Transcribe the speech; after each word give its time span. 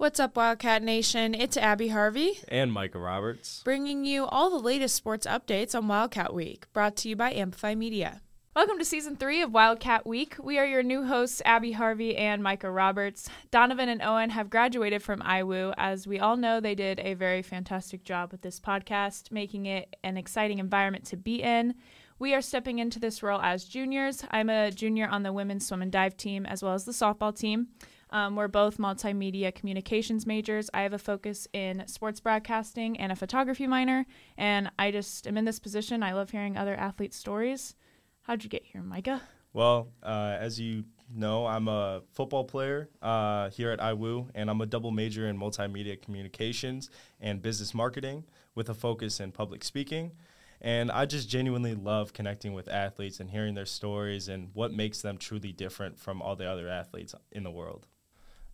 What's 0.00 0.18
up, 0.18 0.34
Wildcat 0.34 0.82
Nation? 0.82 1.34
It's 1.34 1.58
Abby 1.58 1.88
Harvey. 1.88 2.38
And 2.48 2.72
Micah 2.72 2.98
Roberts. 2.98 3.60
Bringing 3.64 4.06
you 4.06 4.24
all 4.24 4.48
the 4.48 4.56
latest 4.56 4.96
sports 4.96 5.26
updates 5.26 5.74
on 5.74 5.88
Wildcat 5.88 6.32
Week, 6.32 6.64
brought 6.72 6.96
to 6.96 7.10
you 7.10 7.16
by 7.16 7.34
Amplify 7.34 7.74
Media. 7.74 8.22
Welcome 8.56 8.78
to 8.78 8.84
season 8.86 9.16
three 9.16 9.42
of 9.42 9.52
Wildcat 9.52 10.06
Week. 10.06 10.36
We 10.42 10.58
are 10.58 10.64
your 10.64 10.82
new 10.82 11.04
hosts, 11.04 11.42
Abby 11.44 11.72
Harvey 11.72 12.16
and 12.16 12.42
Micah 12.42 12.70
Roberts. 12.70 13.28
Donovan 13.50 13.90
and 13.90 14.00
Owen 14.00 14.30
have 14.30 14.48
graduated 14.48 15.02
from 15.02 15.20
IWU. 15.20 15.74
As 15.76 16.06
we 16.06 16.18
all 16.18 16.38
know, 16.38 16.60
they 16.60 16.74
did 16.74 16.98
a 17.00 17.12
very 17.12 17.42
fantastic 17.42 18.02
job 18.02 18.32
with 18.32 18.40
this 18.40 18.58
podcast, 18.58 19.30
making 19.30 19.66
it 19.66 19.96
an 20.02 20.16
exciting 20.16 20.60
environment 20.60 21.04
to 21.08 21.18
be 21.18 21.42
in. 21.42 21.74
We 22.18 22.32
are 22.32 22.40
stepping 22.40 22.78
into 22.78 23.00
this 23.00 23.22
role 23.22 23.42
as 23.42 23.66
juniors. 23.66 24.24
I'm 24.30 24.48
a 24.48 24.70
junior 24.70 25.08
on 25.08 25.24
the 25.24 25.32
women's 25.34 25.66
swim 25.66 25.82
and 25.82 25.92
dive 25.92 26.16
team 26.16 26.46
as 26.46 26.62
well 26.62 26.72
as 26.72 26.86
the 26.86 26.92
softball 26.92 27.38
team. 27.38 27.68
Um, 28.10 28.36
we're 28.36 28.48
both 28.48 28.78
multimedia 28.78 29.54
communications 29.54 30.26
majors. 30.26 30.68
I 30.74 30.82
have 30.82 30.92
a 30.92 30.98
focus 30.98 31.46
in 31.52 31.84
sports 31.86 32.20
broadcasting 32.20 32.98
and 32.98 33.12
a 33.12 33.16
photography 33.16 33.66
minor, 33.66 34.06
and 34.36 34.70
I 34.78 34.90
just 34.90 35.26
am 35.26 35.36
in 35.36 35.44
this 35.44 35.58
position. 35.58 36.02
I 36.02 36.12
love 36.12 36.30
hearing 36.30 36.56
other 36.56 36.74
athletes' 36.74 37.16
stories. 37.16 37.74
How'd 38.22 38.42
you 38.42 38.50
get 38.50 38.64
here, 38.64 38.82
Micah? 38.82 39.22
Well, 39.52 39.88
uh, 40.02 40.36
as 40.38 40.60
you 40.60 40.84
know, 41.12 41.46
I'm 41.46 41.68
a 41.68 42.02
football 42.12 42.44
player 42.44 42.88
uh, 43.02 43.50
here 43.50 43.70
at 43.70 43.80
IWU, 43.80 44.30
and 44.34 44.50
I'm 44.50 44.60
a 44.60 44.66
double 44.66 44.90
major 44.90 45.28
in 45.28 45.38
multimedia 45.38 46.00
communications 46.00 46.90
and 47.20 47.42
business 47.42 47.74
marketing 47.74 48.24
with 48.54 48.68
a 48.68 48.74
focus 48.74 49.20
in 49.20 49.32
public 49.32 49.64
speaking. 49.64 50.12
And 50.60 50.90
I 50.90 51.06
just 51.06 51.28
genuinely 51.28 51.74
love 51.74 52.12
connecting 52.12 52.52
with 52.52 52.68
athletes 52.68 53.18
and 53.18 53.30
hearing 53.30 53.54
their 53.54 53.66
stories 53.66 54.28
and 54.28 54.50
what 54.52 54.72
makes 54.72 55.00
them 55.00 55.16
truly 55.16 55.52
different 55.52 55.98
from 55.98 56.20
all 56.20 56.36
the 56.36 56.44
other 56.44 56.68
athletes 56.68 57.14
in 57.32 57.44
the 57.44 57.50
world. 57.50 57.86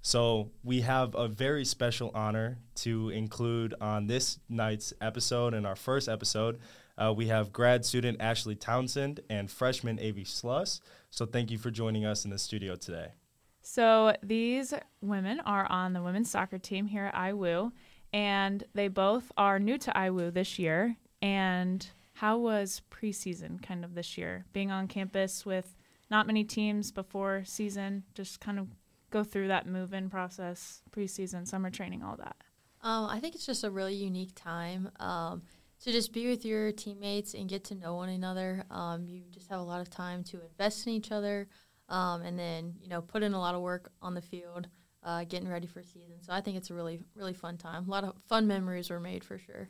So 0.06 0.52
we 0.62 0.82
have 0.82 1.16
a 1.16 1.26
very 1.26 1.64
special 1.64 2.12
honor 2.14 2.58
to 2.76 3.08
include 3.08 3.74
on 3.80 4.06
this 4.06 4.38
night's 4.48 4.92
episode 5.00 5.52
and 5.52 5.66
our 5.66 5.74
first 5.74 6.08
episode. 6.08 6.60
Uh, 6.96 7.12
we 7.12 7.26
have 7.26 7.52
grad 7.52 7.84
student 7.84 8.20
Ashley 8.20 8.54
Townsend 8.54 9.18
and 9.28 9.50
freshman 9.50 9.98
Avi 9.98 10.22
Sluss. 10.22 10.80
So 11.10 11.26
thank 11.26 11.50
you 11.50 11.58
for 11.58 11.72
joining 11.72 12.04
us 12.04 12.24
in 12.24 12.30
the 12.30 12.38
studio 12.38 12.76
today. 12.76 13.14
So 13.62 14.14
these 14.22 14.72
women 15.00 15.40
are 15.40 15.66
on 15.68 15.92
the 15.92 16.04
women's 16.04 16.30
soccer 16.30 16.58
team 16.58 16.86
here 16.86 17.06
at 17.06 17.14
IWU, 17.16 17.72
and 18.12 18.62
they 18.74 18.86
both 18.86 19.32
are 19.36 19.58
new 19.58 19.76
to 19.76 19.90
IWU 19.90 20.32
this 20.32 20.56
year. 20.56 20.94
And 21.20 21.84
how 22.12 22.38
was 22.38 22.80
preseason 22.92 23.60
kind 23.60 23.84
of 23.84 23.96
this 23.96 24.16
year? 24.16 24.44
Being 24.52 24.70
on 24.70 24.86
campus 24.86 25.44
with 25.44 25.74
not 26.08 26.28
many 26.28 26.44
teams 26.44 26.92
before 26.92 27.42
season, 27.44 28.04
just 28.14 28.38
kind 28.38 28.60
of 28.60 28.68
go 29.10 29.24
through 29.24 29.48
that 29.48 29.66
move 29.66 29.92
in 29.92 30.08
process, 30.10 30.82
preseason, 30.90 31.46
summer 31.46 31.70
training, 31.70 32.02
all 32.02 32.16
that? 32.16 32.36
Um, 32.82 33.06
I 33.06 33.20
think 33.20 33.34
it's 33.34 33.46
just 33.46 33.64
a 33.64 33.70
really 33.70 33.94
unique 33.94 34.32
time 34.34 34.90
um, 35.00 35.42
to 35.82 35.92
just 35.92 36.12
be 36.12 36.28
with 36.28 36.44
your 36.44 36.72
teammates 36.72 37.34
and 37.34 37.48
get 37.48 37.64
to 37.64 37.74
know 37.74 37.96
one 37.96 38.08
another. 38.08 38.64
Um, 38.70 39.06
you 39.06 39.22
just 39.30 39.48
have 39.48 39.60
a 39.60 39.64
lot 39.64 39.80
of 39.80 39.90
time 39.90 40.22
to 40.24 40.40
invest 40.42 40.86
in 40.86 40.92
each 40.92 41.10
other 41.10 41.48
um, 41.88 42.22
and 42.22 42.38
then, 42.38 42.74
you 42.80 42.88
know, 42.88 43.00
put 43.00 43.22
in 43.22 43.34
a 43.34 43.38
lot 43.38 43.54
of 43.54 43.60
work 43.60 43.90
on 44.02 44.14
the 44.14 44.22
field, 44.22 44.68
uh, 45.02 45.24
getting 45.24 45.48
ready 45.48 45.66
for 45.66 45.82
season. 45.82 46.20
So 46.20 46.32
I 46.32 46.40
think 46.40 46.56
it's 46.56 46.70
a 46.70 46.74
really, 46.74 47.00
really 47.14 47.34
fun 47.34 47.56
time. 47.56 47.86
A 47.86 47.90
lot 47.90 48.04
of 48.04 48.14
fun 48.28 48.46
memories 48.46 48.90
were 48.90 49.00
made 49.00 49.24
for 49.24 49.38
sure. 49.38 49.68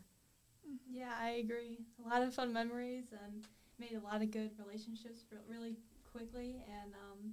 Yeah, 0.90 1.12
I 1.20 1.30
agree. 1.44 1.78
A 2.04 2.08
lot 2.08 2.22
of 2.22 2.34
fun 2.34 2.52
memories 2.52 3.04
and 3.12 3.44
made 3.78 3.94
a 3.96 4.00
lot 4.00 4.22
of 4.22 4.30
good 4.30 4.50
relationships 4.58 5.24
really 5.48 5.76
quickly. 6.10 6.64
And 6.82 6.94
um, 6.94 7.32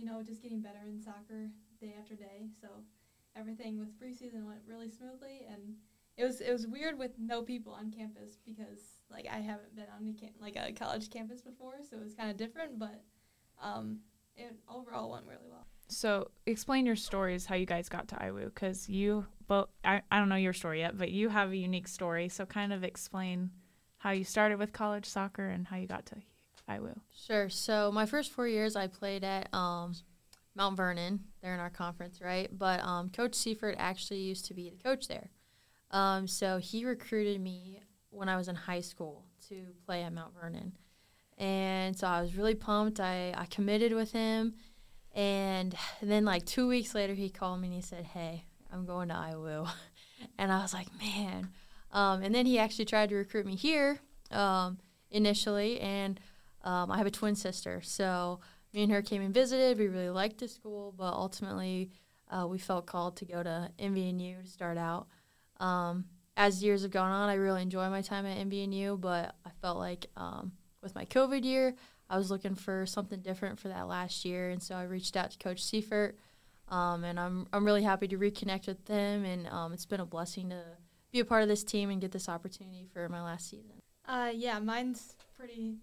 you 0.00 0.06
know, 0.06 0.22
just 0.24 0.42
getting 0.42 0.60
better 0.62 0.80
in 0.88 0.98
soccer 1.00 1.48
day 1.80 1.92
after 1.98 2.14
day. 2.14 2.48
So 2.60 2.68
everything 3.36 3.78
with 3.78 3.98
preseason 4.00 4.46
went 4.46 4.60
really 4.66 4.88
smoothly, 4.88 5.46
and 5.52 5.74
it 6.16 6.24
was 6.24 6.40
it 6.40 6.52
was 6.52 6.66
weird 6.66 6.98
with 6.98 7.12
no 7.18 7.42
people 7.42 7.72
on 7.72 7.90
campus 7.90 8.38
because 8.46 8.80
like 9.10 9.26
I 9.30 9.38
haven't 9.38 9.76
been 9.76 9.86
on 9.94 10.08
a 10.08 10.18
cam- 10.20 10.30
like 10.40 10.56
a 10.56 10.72
college 10.72 11.10
campus 11.10 11.42
before, 11.42 11.74
so 11.88 11.96
it 11.98 12.02
was 12.04 12.14
kind 12.14 12.30
of 12.30 12.36
different. 12.36 12.78
But 12.78 13.02
um, 13.62 13.98
it 14.36 14.56
overall 14.68 15.10
went 15.12 15.26
really 15.26 15.48
well. 15.50 15.66
So 15.88 16.30
explain 16.46 16.86
your 16.86 16.96
stories, 16.96 17.46
how 17.46 17.56
you 17.56 17.66
guys 17.66 17.88
got 17.88 18.08
to 18.08 18.16
IWU, 18.22 18.46
because 18.54 18.88
you 18.88 19.26
both 19.46 19.68
I, 19.84 20.02
I 20.10 20.18
don't 20.18 20.28
know 20.28 20.36
your 20.36 20.52
story 20.52 20.80
yet, 20.80 20.96
but 20.96 21.10
you 21.10 21.28
have 21.28 21.50
a 21.50 21.56
unique 21.56 21.88
story. 21.88 22.28
So 22.28 22.46
kind 22.46 22.72
of 22.72 22.84
explain 22.84 23.50
how 23.98 24.10
you 24.12 24.24
started 24.24 24.58
with 24.58 24.72
college 24.72 25.06
soccer 25.06 25.48
and 25.48 25.66
how 25.66 25.76
you 25.76 25.86
got 25.86 26.06
to 26.06 26.16
I 26.70 26.78
will. 26.78 27.02
Sure. 27.26 27.48
So 27.48 27.90
my 27.90 28.06
first 28.06 28.30
four 28.30 28.46
years, 28.46 28.76
I 28.76 28.86
played 28.86 29.24
at 29.24 29.52
um, 29.52 29.92
Mount 30.54 30.76
Vernon. 30.76 31.18
They're 31.42 31.52
in 31.52 31.58
our 31.58 31.68
conference, 31.68 32.20
right? 32.20 32.48
But 32.56 32.80
um, 32.84 33.10
Coach 33.10 33.34
Seifert 33.34 33.74
actually 33.76 34.20
used 34.20 34.44
to 34.46 34.54
be 34.54 34.70
the 34.70 34.80
coach 34.80 35.08
there. 35.08 35.30
Um, 35.90 36.28
so 36.28 36.58
he 36.58 36.84
recruited 36.84 37.40
me 37.40 37.80
when 38.10 38.28
I 38.28 38.36
was 38.36 38.46
in 38.46 38.54
high 38.54 38.82
school 38.82 39.24
to 39.48 39.66
play 39.84 40.04
at 40.04 40.12
Mount 40.12 40.32
Vernon. 40.40 40.72
And 41.38 41.98
so 41.98 42.06
I 42.06 42.22
was 42.22 42.36
really 42.36 42.54
pumped. 42.54 43.00
I, 43.00 43.34
I 43.36 43.46
committed 43.46 43.92
with 43.92 44.12
him. 44.12 44.54
And 45.12 45.74
then, 46.00 46.24
like, 46.24 46.46
two 46.46 46.68
weeks 46.68 46.94
later, 46.94 47.14
he 47.14 47.30
called 47.30 47.60
me 47.60 47.66
and 47.66 47.74
he 47.74 47.82
said, 47.82 48.04
Hey, 48.04 48.44
I'm 48.72 48.86
going 48.86 49.08
to 49.08 49.14
IWU. 49.14 49.68
And 50.38 50.52
I 50.52 50.60
was 50.60 50.74
like, 50.74 50.86
Man. 51.00 51.48
Um, 51.92 52.22
and 52.22 52.34
then 52.34 52.44
he 52.44 52.58
actually 52.58 52.84
tried 52.84 53.08
to 53.08 53.16
recruit 53.16 53.46
me 53.46 53.56
here 53.56 53.98
um, 54.30 54.78
initially. 55.10 55.80
And 55.80 56.20
um, 56.62 56.90
I 56.90 56.98
have 56.98 57.06
a 57.06 57.10
twin 57.10 57.34
sister, 57.34 57.80
so 57.82 58.40
me 58.72 58.82
and 58.82 58.92
her 58.92 59.02
came 59.02 59.22
and 59.22 59.34
visited. 59.34 59.78
We 59.78 59.88
really 59.88 60.10
liked 60.10 60.38
the 60.38 60.48
school, 60.48 60.94
but 60.96 61.12
ultimately 61.12 61.90
uh, 62.30 62.46
we 62.46 62.58
felt 62.58 62.86
called 62.86 63.16
to 63.16 63.24
go 63.24 63.42
to 63.42 63.70
MVNU 63.78 64.42
to 64.42 64.48
start 64.48 64.78
out. 64.78 65.08
Um, 65.58 66.06
as 66.36 66.62
years 66.62 66.82
have 66.82 66.90
gone 66.90 67.10
on, 67.10 67.28
I 67.28 67.34
really 67.34 67.62
enjoy 67.62 67.88
my 67.90 68.02
time 68.02 68.24
at 68.26 68.38
MVNU, 68.38 69.00
but 69.00 69.34
I 69.44 69.50
felt 69.60 69.78
like 69.78 70.06
um, 70.16 70.52
with 70.82 70.94
my 70.94 71.04
COVID 71.04 71.44
year, 71.44 71.74
I 72.08 72.16
was 72.16 72.30
looking 72.30 72.54
for 72.54 72.86
something 72.86 73.20
different 73.20 73.58
for 73.58 73.68
that 73.68 73.88
last 73.88 74.24
year, 74.24 74.50
and 74.50 74.62
so 74.62 74.74
I 74.74 74.84
reached 74.84 75.16
out 75.16 75.30
to 75.32 75.38
Coach 75.38 75.62
Seifert, 75.62 76.18
um, 76.68 77.04
and 77.04 77.20
I'm 77.20 77.46
I'm 77.52 77.64
really 77.64 77.82
happy 77.82 78.08
to 78.08 78.18
reconnect 78.18 78.66
with 78.66 78.84
them, 78.86 79.24
and 79.24 79.46
um, 79.48 79.72
it's 79.72 79.86
been 79.86 80.00
a 80.00 80.06
blessing 80.06 80.50
to 80.50 80.62
be 81.12 81.20
a 81.20 81.24
part 81.24 81.42
of 81.42 81.48
this 81.48 81.62
team 81.62 81.90
and 81.90 82.00
get 82.00 82.12
this 82.12 82.28
opportunity 82.28 82.86
for 82.92 83.08
my 83.08 83.22
last 83.22 83.50
season. 83.50 83.80
Uh, 84.06 84.30
yeah, 84.34 84.58
mine's 84.58 85.14
pretty 85.36 85.76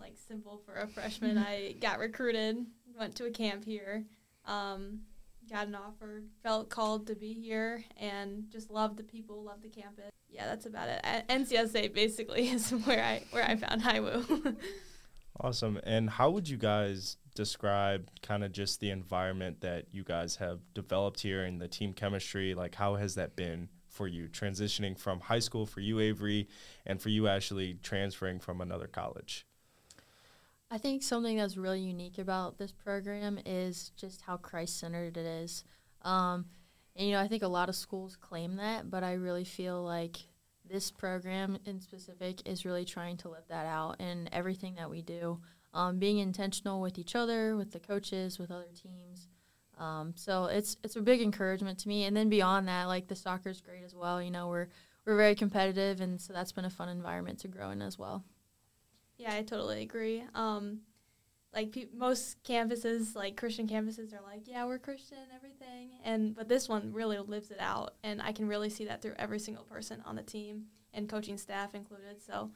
like 0.00 0.16
simple 0.28 0.60
for 0.64 0.74
a 0.74 0.86
freshman. 0.86 1.38
I 1.46 1.76
got 1.80 1.98
recruited, 1.98 2.66
went 2.98 3.14
to 3.16 3.26
a 3.26 3.30
camp 3.30 3.64
here, 3.64 4.04
um, 4.46 5.00
got 5.50 5.66
an 5.66 5.74
offer, 5.74 6.22
felt 6.42 6.70
called 6.70 7.06
to 7.08 7.14
be 7.14 7.32
here, 7.32 7.84
and 7.96 8.44
just 8.50 8.70
loved 8.70 8.96
the 8.96 9.02
people, 9.02 9.42
loved 9.42 9.62
the 9.62 9.68
campus. 9.68 10.10
Yeah, 10.28 10.46
that's 10.46 10.66
about 10.66 10.88
it. 10.88 11.04
NCSA 11.28 11.92
basically 11.92 12.48
is 12.50 12.70
where 12.70 13.02
I 13.02 13.22
where 13.30 13.44
I 13.44 13.56
found 13.56 13.82
IWU. 13.82 14.56
awesome. 15.40 15.80
And 15.84 16.08
how 16.08 16.30
would 16.30 16.48
you 16.48 16.56
guys 16.56 17.16
describe 17.34 18.10
kind 18.22 18.44
of 18.44 18.52
just 18.52 18.80
the 18.80 18.90
environment 18.90 19.60
that 19.60 19.86
you 19.92 20.04
guys 20.04 20.36
have 20.36 20.60
developed 20.74 21.20
here 21.20 21.44
and 21.44 21.60
the 21.60 21.68
team 21.68 21.92
chemistry? 21.92 22.54
Like, 22.54 22.74
how 22.74 22.96
has 22.96 23.14
that 23.16 23.36
been 23.36 23.68
for 23.88 24.06
you 24.06 24.28
transitioning 24.28 24.96
from 24.96 25.20
high 25.20 25.40
school 25.40 25.66
for 25.66 25.80
you, 25.80 25.98
Avery, 25.98 26.48
and 26.86 27.02
for 27.02 27.08
you, 27.08 27.26
Ashley, 27.26 27.78
transferring 27.82 28.38
from 28.38 28.60
another 28.60 28.86
college? 28.86 29.46
I 30.70 30.78
think 30.78 31.02
something 31.02 31.36
that's 31.36 31.56
really 31.56 31.80
unique 31.80 32.18
about 32.18 32.56
this 32.56 32.70
program 32.70 33.40
is 33.44 33.90
just 33.96 34.20
how 34.22 34.36
Christ 34.36 34.78
centered 34.78 35.16
it 35.16 35.26
is. 35.26 35.64
Um, 36.02 36.46
and, 36.94 37.08
you 37.08 37.14
know, 37.14 37.20
I 37.20 37.28
think 37.28 37.42
a 37.42 37.48
lot 37.48 37.68
of 37.68 37.74
schools 37.74 38.16
claim 38.16 38.56
that, 38.56 38.88
but 38.88 39.02
I 39.02 39.14
really 39.14 39.44
feel 39.44 39.82
like 39.82 40.18
this 40.68 40.90
program 40.90 41.58
in 41.64 41.80
specific 41.80 42.46
is 42.48 42.64
really 42.64 42.84
trying 42.84 43.16
to 43.18 43.28
live 43.28 43.48
that 43.48 43.66
out 43.66 44.00
in 44.00 44.28
everything 44.32 44.76
that 44.76 44.88
we 44.88 45.02
do. 45.02 45.40
Um, 45.74 45.98
being 45.98 46.18
intentional 46.18 46.80
with 46.80 46.98
each 46.98 47.16
other, 47.16 47.56
with 47.56 47.72
the 47.72 47.80
coaches, 47.80 48.38
with 48.38 48.50
other 48.50 48.70
teams. 48.80 49.28
Um, 49.78 50.12
so 50.16 50.44
it's 50.44 50.76
it's 50.84 50.96
a 50.96 51.00
big 51.00 51.22
encouragement 51.22 51.78
to 51.80 51.88
me. 51.88 52.04
And 52.04 52.16
then 52.16 52.28
beyond 52.28 52.68
that, 52.68 52.84
like 52.84 53.08
the 53.08 53.14
soccer 53.16 53.50
is 53.50 53.60
great 53.60 53.84
as 53.84 53.94
well. 53.94 54.20
You 54.20 54.30
know, 54.30 54.48
we're 54.48 54.68
we're 55.06 55.16
very 55.16 55.34
competitive, 55.34 56.00
and 56.00 56.20
so 56.20 56.32
that's 56.32 56.52
been 56.52 56.64
a 56.64 56.70
fun 56.70 56.88
environment 56.88 57.38
to 57.40 57.48
grow 57.48 57.70
in 57.70 57.82
as 57.82 57.98
well. 57.98 58.24
Yeah, 59.20 59.34
I 59.34 59.42
totally 59.42 59.82
agree. 59.82 60.24
Um, 60.34 60.80
like 61.52 61.72
pe- 61.72 61.88
most 61.94 62.42
campuses, 62.42 63.14
like 63.14 63.36
Christian 63.36 63.66
campuses, 63.68 64.14
are 64.14 64.22
like, 64.22 64.46
yeah, 64.46 64.64
we're 64.64 64.78
Christian 64.78 65.18
and 65.18 65.32
everything, 65.36 65.90
and 66.04 66.34
but 66.34 66.48
this 66.48 66.68
one 66.68 66.92
really 66.92 67.18
lives 67.18 67.50
it 67.50 67.60
out, 67.60 67.94
and 68.02 68.22
I 68.22 68.32
can 68.32 68.48
really 68.48 68.70
see 68.70 68.86
that 68.86 69.02
through 69.02 69.14
every 69.18 69.38
single 69.38 69.64
person 69.64 70.02
on 70.06 70.16
the 70.16 70.22
team 70.22 70.66
and 70.94 71.08
coaching 71.08 71.36
staff 71.36 71.74
included. 71.74 72.22
So, 72.22 72.50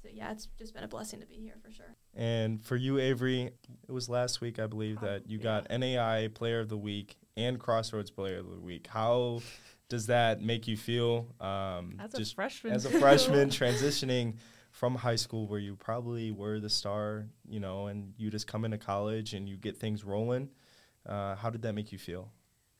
so 0.00 0.08
yeah, 0.12 0.30
it's 0.30 0.46
just 0.58 0.74
been 0.74 0.84
a 0.84 0.88
blessing 0.88 1.20
to 1.20 1.26
be 1.26 1.36
here 1.36 1.56
for 1.62 1.72
sure. 1.72 1.96
And 2.14 2.64
for 2.64 2.76
you, 2.76 2.98
Avery, 2.98 3.50
it 3.88 3.92
was 3.92 4.08
last 4.08 4.40
week, 4.40 4.58
I 4.58 4.66
believe, 4.66 5.00
that 5.00 5.28
you 5.28 5.38
got 5.38 5.68
NAIA 5.70 6.32
Player 6.32 6.60
of 6.60 6.68
the 6.68 6.78
Week 6.78 7.16
and 7.36 7.58
Crossroads 7.58 8.10
Player 8.10 8.38
of 8.38 8.50
the 8.50 8.60
Week. 8.60 8.86
How 8.86 9.40
does 9.88 10.06
that 10.06 10.40
make 10.40 10.68
you 10.68 10.76
feel? 10.76 11.34
Um, 11.40 11.98
as 11.98 12.14
a 12.14 12.24
freshman, 12.24 12.72
as 12.72 12.84
a 12.84 12.90
freshman 12.90 13.48
transitioning 13.50 14.34
from 14.76 14.94
high 14.94 15.16
school 15.16 15.46
where 15.46 15.58
you 15.58 15.74
probably 15.74 16.30
were 16.30 16.60
the 16.60 16.68
star, 16.68 17.24
you 17.48 17.58
know, 17.58 17.86
and 17.86 18.12
you 18.18 18.28
just 18.28 18.46
come 18.46 18.62
into 18.62 18.76
college 18.76 19.32
and 19.32 19.48
you 19.48 19.56
get 19.56 19.74
things 19.78 20.04
rolling. 20.04 20.50
Uh, 21.06 21.34
how 21.34 21.48
did 21.48 21.62
that 21.62 21.72
make 21.72 21.92
you 21.92 21.98
feel? 21.98 22.30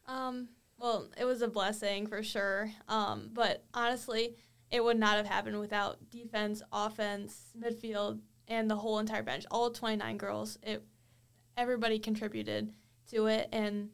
Um, 0.05 0.49
Well, 0.79 1.09
it 1.19 1.25
was 1.25 1.41
a 1.41 1.49
blessing 1.49 2.07
for 2.07 2.23
sure. 2.23 2.71
Um, 2.87 3.31
but 3.33 3.65
honestly, 3.73 4.37
it 4.71 4.85
would 4.85 4.99
not 4.99 5.17
have 5.17 5.27
happened 5.27 5.59
without 5.59 6.11
defense, 6.11 6.61
offense, 6.71 7.55
midfield, 7.59 8.21
and 8.47 8.71
the 8.71 8.77
whole 8.77 8.99
entire 8.99 9.23
bench. 9.23 9.47
All 9.51 9.71
29 9.71 10.19
girls. 10.19 10.59
It 10.63 10.85
everybody 11.57 11.99
contributed 11.99 12.75
to 13.11 13.25
it 13.25 13.49
and 13.53 13.89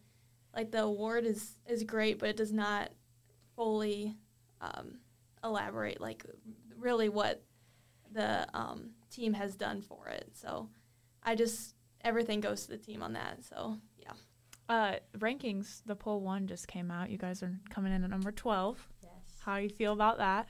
like 0.57 0.73
the 0.73 0.83
award 0.83 1.25
is 1.25 1.57
is 1.69 1.85
great, 1.85 2.19
but 2.19 2.31
it 2.31 2.37
does 2.37 2.53
not 2.53 2.91
fully 3.55 4.17
um, 4.61 4.99
elaborate 5.45 6.01
like 6.01 6.25
really 6.77 7.09
what 7.09 7.45
the 8.13 8.47
um, 8.55 8.91
team 9.11 9.33
has 9.35 9.55
done 9.55 9.81
for 9.81 10.09
it. 10.09 10.31
So 10.35 10.69
I 11.23 11.35
just 11.35 11.75
everything 12.05 12.41
goes 12.41 12.67
to 12.67 12.73
the 12.73 12.79
team 12.79 13.03
on 13.03 13.13
that. 13.15 13.45
So 13.45 13.79
yeah. 13.99 14.13
Uh, 14.69 14.97
rankings, 15.19 15.83
the 15.87 15.97
poll 15.97 16.21
one 16.21 16.47
just 16.47 16.69
came 16.69 16.91
out. 16.91 17.11
You 17.11 17.19
guys 17.19 17.43
are 17.43 17.59
coming 17.71 17.93
in 17.93 18.05
at 18.05 18.11
number 18.11 18.33
12. 18.33 18.89
Yes. 19.03 19.11
How 19.45 19.57
do 19.57 19.63
you 19.63 19.69
feel 19.69 19.93
about 19.93 20.19
that? 20.19 20.49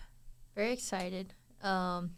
Very 0.55 0.73
excited. 0.73 1.35
Um, 1.63 2.13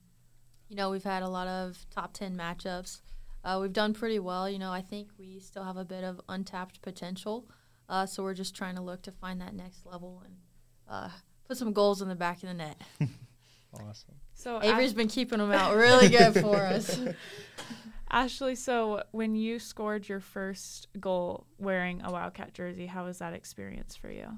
you 0.69 0.77
know, 0.77 0.91
we've 0.91 1.05
had 1.05 1.23
a 1.23 1.29
lot 1.29 1.47
of 1.47 1.87
top 1.91 2.13
10 2.15 2.37
matchups. 2.37 3.01
Uh, 3.45 3.59
we've 3.61 3.73
done 3.73 3.93
pretty 3.93 4.19
well. 4.19 4.49
You 4.49 4.59
know, 4.59 4.73
I 4.73 4.81
think 4.81 5.09
we 5.19 5.39
still 5.39 5.65
have 5.65 5.77
a 5.77 5.85
bit 5.85 6.03
of 6.03 6.21
untapped 6.29 6.83
potential. 6.83 7.47
Uh, 7.89 8.07
so 8.07 8.23
we're 8.23 8.35
just 8.35 8.57
trying 8.57 8.77
to 8.77 8.83
look 8.83 9.03
to 9.03 9.13
find 9.13 9.41
that 9.41 9.55
next 9.55 9.85
level 9.85 10.23
and 10.25 10.35
uh, 10.89 11.11
put 11.47 11.57
some 11.57 11.73
goals 11.73 12.01
in 12.01 12.09
the 12.09 12.15
back 12.15 12.43
of 12.43 12.49
the 12.49 12.55
net. 12.55 12.81
Awesome. 13.75 14.15
So 14.35 14.63
Avery's 14.63 14.93
been 14.93 15.09
keeping 15.09 15.39
them 15.39 15.53
out 15.53 15.77
really 15.77 16.09
good 16.09 16.35
for 16.35 16.57
us. 16.57 17.01
Ashley, 18.11 18.55
so 18.55 19.03
when 19.11 19.35
you 19.35 19.59
scored 19.59 20.09
your 20.09 20.21
first 20.21 20.89
goal 21.01 21.47
wearing 21.59 22.01
a 22.03 22.13
Wildcat 22.13 22.55
jersey, 22.55 22.87
how 22.87 23.07
was 23.07 23.19
that 23.19 23.33
experience 23.33 23.97
for 23.97 24.11
you? 24.11 24.29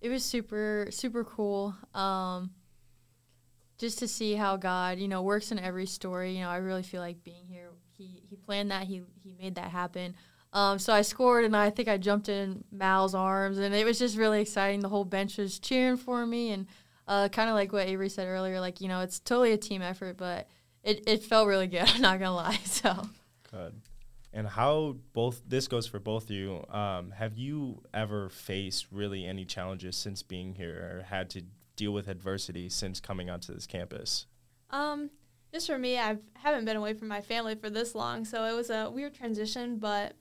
It 0.00 0.10
was 0.10 0.24
super, 0.24 0.86
super 0.90 1.24
cool. 1.24 1.74
Um, 1.94 2.50
just 3.78 3.98
to 3.98 4.08
see 4.08 4.34
how 4.34 4.56
God, 4.56 4.98
you 4.98 5.08
know, 5.08 5.22
works 5.22 5.52
in 5.52 5.58
every 5.58 5.86
story. 5.86 6.36
You 6.36 6.42
know, 6.42 6.50
I 6.50 6.58
really 6.58 6.82
feel 6.82 7.00
like 7.00 7.24
being 7.24 7.46
here. 7.48 7.70
He 7.96 8.22
he 8.28 8.36
planned 8.36 8.70
that. 8.70 8.84
He 8.84 9.02
he 9.22 9.34
made 9.38 9.54
that 9.56 9.70
happen. 9.70 10.14
Um, 10.52 10.78
so 10.78 10.92
I 10.92 11.02
scored, 11.02 11.44
and 11.44 11.56
I 11.56 11.70
think 11.70 11.88
I 11.88 11.98
jumped 11.98 12.28
in 12.28 12.64
Mal's 12.70 13.14
arms, 13.14 13.58
and 13.58 13.74
it 13.74 13.84
was 13.84 13.98
just 13.98 14.16
really 14.16 14.40
exciting. 14.40 14.80
The 14.80 14.88
whole 14.88 15.04
bench 15.04 15.36
was 15.36 15.58
cheering 15.58 15.96
for 15.96 16.24
me, 16.24 16.50
and 16.50 16.66
uh, 17.06 17.28
kind 17.28 17.48
of 17.48 17.54
like 17.54 17.72
what 17.72 17.86
Avery 17.86 18.08
said 18.08 18.26
earlier, 18.26 18.60
like 18.60 18.80
you 18.80 18.88
know, 18.88 19.00
it's 19.00 19.18
totally 19.18 19.52
a 19.52 19.58
team 19.58 19.82
effort, 19.82 20.16
but 20.16 20.48
it, 20.82 21.04
it 21.06 21.22
felt 21.22 21.48
really 21.48 21.66
good. 21.66 21.88
I'm 21.94 22.00
not 22.00 22.18
gonna 22.18 22.34
lie. 22.34 22.58
So 22.64 23.08
Good. 23.50 23.80
And 24.32 24.46
how 24.46 24.96
both 25.14 25.40
this 25.48 25.66
goes 25.66 25.86
for 25.86 25.98
both 25.98 26.24
of 26.24 26.30
you. 26.30 26.62
Um, 26.68 27.10
have 27.12 27.38
you 27.38 27.82
ever 27.94 28.28
faced 28.28 28.86
really 28.92 29.24
any 29.24 29.46
challenges 29.46 29.96
since 29.96 30.22
being 30.22 30.54
here, 30.54 30.98
or 30.98 31.02
had 31.04 31.30
to 31.30 31.42
deal 31.74 31.92
with 31.92 32.08
adversity 32.08 32.68
since 32.68 33.00
coming 33.00 33.30
onto 33.30 33.54
this 33.54 33.66
campus? 33.66 34.26
Um, 34.70 35.10
just 35.54 35.66
for 35.66 35.78
me, 35.78 35.98
I 35.98 36.18
haven't 36.34 36.66
been 36.66 36.76
away 36.76 36.92
from 36.92 37.08
my 37.08 37.22
family 37.22 37.54
for 37.54 37.70
this 37.70 37.94
long, 37.94 38.24
so 38.26 38.44
it 38.44 38.52
was 38.52 38.68
a 38.68 38.90
weird 38.90 39.14
transition. 39.14 39.78
But 39.78 40.14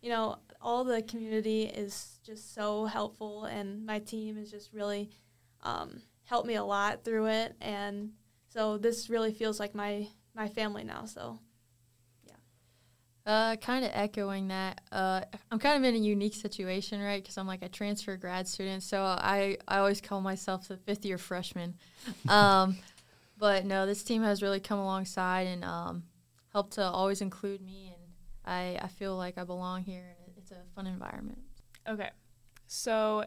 you 0.00 0.08
know, 0.08 0.38
all 0.62 0.84
the 0.84 1.02
community 1.02 1.64
is 1.64 2.20
just 2.24 2.54
so 2.54 2.86
helpful, 2.86 3.44
and 3.44 3.84
my 3.84 3.98
team 3.98 4.38
is 4.38 4.50
just 4.50 4.72
really 4.72 5.10
um, 5.62 6.00
helped 6.28 6.46
me 6.46 6.54
a 6.56 6.64
lot 6.64 7.04
through 7.04 7.26
it. 7.26 7.56
And 7.60 8.10
so 8.48 8.76
this 8.76 9.08
really 9.08 9.32
feels 9.32 9.58
like 9.58 9.74
my 9.74 10.08
my 10.34 10.48
family 10.48 10.84
now. 10.84 11.06
So 11.06 11.38
yeah. 12.26 12.34
Uh, 13.26 13.56
kind 13.56 13.84
of 13.84 13.90
echoing 13.94 14.48
that. 14.48 14.82
Uh, 14.92 15.22
I'm 15.50 15.58
kind 15.58 15.82
of 15.82 15.88
in 15.88 16.00
a 16.00 16.04
unique 16.04 16.34
situation, 16.34 17.02
right? 17.02 17.22
Because 17.22 17.38
I'm 17.38 17.46
like 17.46 17.62
a 17.62 17.68
transfer 17.68 18.16
grad 18.16 18.46
student, 18.46 18.82
so 18.82 19.02
I, 19.02 19.56
I 19.66 19.78
always 19.78 20.00
call 20.00 20.20
myself 20.20 20.68
the 20.68 20.76
fifth 20.76 21.04
year 21.04 21.18
freshman. 21.18 21.74
Um, 22.28 22.76
but 23.36 23.64
no, 23.64 23.86
this 23.86 24.02
team 24.02 24.22
has 24.22 24.42
really 24.42 24.60
come 24.60 24.78
alongside 24.78 25.46
and 25.46 25.64
um, 25.64 26.02
helped 26.52 26.72
to 26.74 26.82
always 26.82 27.20
include 27.20 27.60
me, 27.60 27.94
and 27.94 28.12
I, 28.44 28.84
I 28.84 28.88
feel 28.88 29.16
like 29.16 29.38
I 29.38 29.44
belong 29.44 29.84
here, 29.84 30.16
and 30.24 30.36
it's 30.36 30.50
a 30.50 30.56
fun 30.74 30.86
environment. 30.86 31.38
Okay. 31.86 32.10
So 32.66 33.24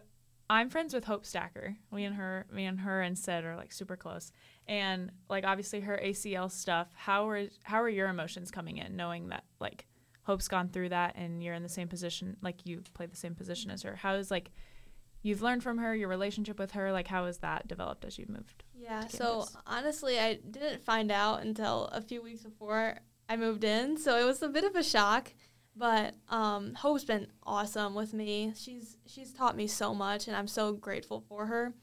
I'm 0.52 0.70
friends 0.70 0.94
with 0.94 1.06
Hope 1.06 1.26
Stacker. 1.26 1.78
Me 1.94 2.04
and 2.04 2.14
her, 2.16 2.46
me 2.52 2.66
and 2.66 2.78
her 2.82 3.02
and 3.02 3.18
Sid 3.18 3.46
are 3.46 3.56
like 3.56 3.72
super 3.72 3.96
close. 3.96 4.34
And 4.68 5.10
like 5.30 5.46
obviously 5.46 5.80
her 5.80 5.98
ACL 6.04 6.52
stuff. 6.52 6.90
How 6.94 7.30
are 7.30 7.48
how 7.64 7.82
are 7.82 7.88
your 7.88 8.10
emotions 8.10 8.52
coming 8.52 8.78
in, 8.78 8.98
knowing 8.98 9.30
that 9.30 9.46
like 9.62 9.86
Hope's 10.24 10.50
gone 10.50 10.68
through 10.68 10.90
that 10.90 11.16
and 11.16 11.42
you're 11.42 11.54
in 11.54 11.64
the 11.64 11.70
same 11.70 11.88
position, 11.88 12.36
like 12.42 12.66
you 12.66 12.82
play 12.94 13.06
the 13.06 13.16
same 13.16 13.34
position 13.34 13.72
as 13.72 13.84
her. 13.84 13.96
How 13.96 14.16
is 14.16 14.30
like 14.30 14.52
you've 15.22 15.42
learned 15.42 15.64
from 15.64 15.78
her, 15.78 15.96
your 15.96 16.10
relationship 16.10 16.60
with 16.60 16.72
her, 16.72 16.92
like 16.92 17.08
how 17.08 17.28
has 17.28 17.38
that 17.38 17.70
developed 17.70 18.04
as 18.04 18.18
you've 18.18 18.28
moved? 18.28 18.66
yeah. 18.78 19.08
So 19.08 19.46
honestly, 19.66 20.20
I 20.20 20.34
didn't 20.34 20.84
find 20.84 21.14
out 21.14 21.44
until 21.44 21.86
a 21.94 22.02
few 22.02 22.22
weeks 22.22 22.42
before 22.42 22.98
I 23.30 23.38
moved 23.38 23.64
in, 23.64 23.96
so 23.96 24.20
it 24.20 24.26
was 24.26 24.42
a 24.42 24.50
bit 24.50 24.66
of 24.66 24.76
a 24.76 24.84
shock. 24.84 25.32
But 25.76 26.16
um, 26.30 26.74
Hope's 26.74 27.06
been 27.06 27.28
awesome 27.44 27.96
with 27.96 28.14
me. 28.14 28.54
She's 28.56 28.98
she's 29.06 29.34
taught 29.34 29.56
me 29.56 29.68
so 29.68 29.94
much, 29.94 30.28
and 30.28 30.36
I'm 30.36 30.48
so 30.48 30.74
grateful 30.74 31.22
for 31.22 31.46
her. 31.46 31.74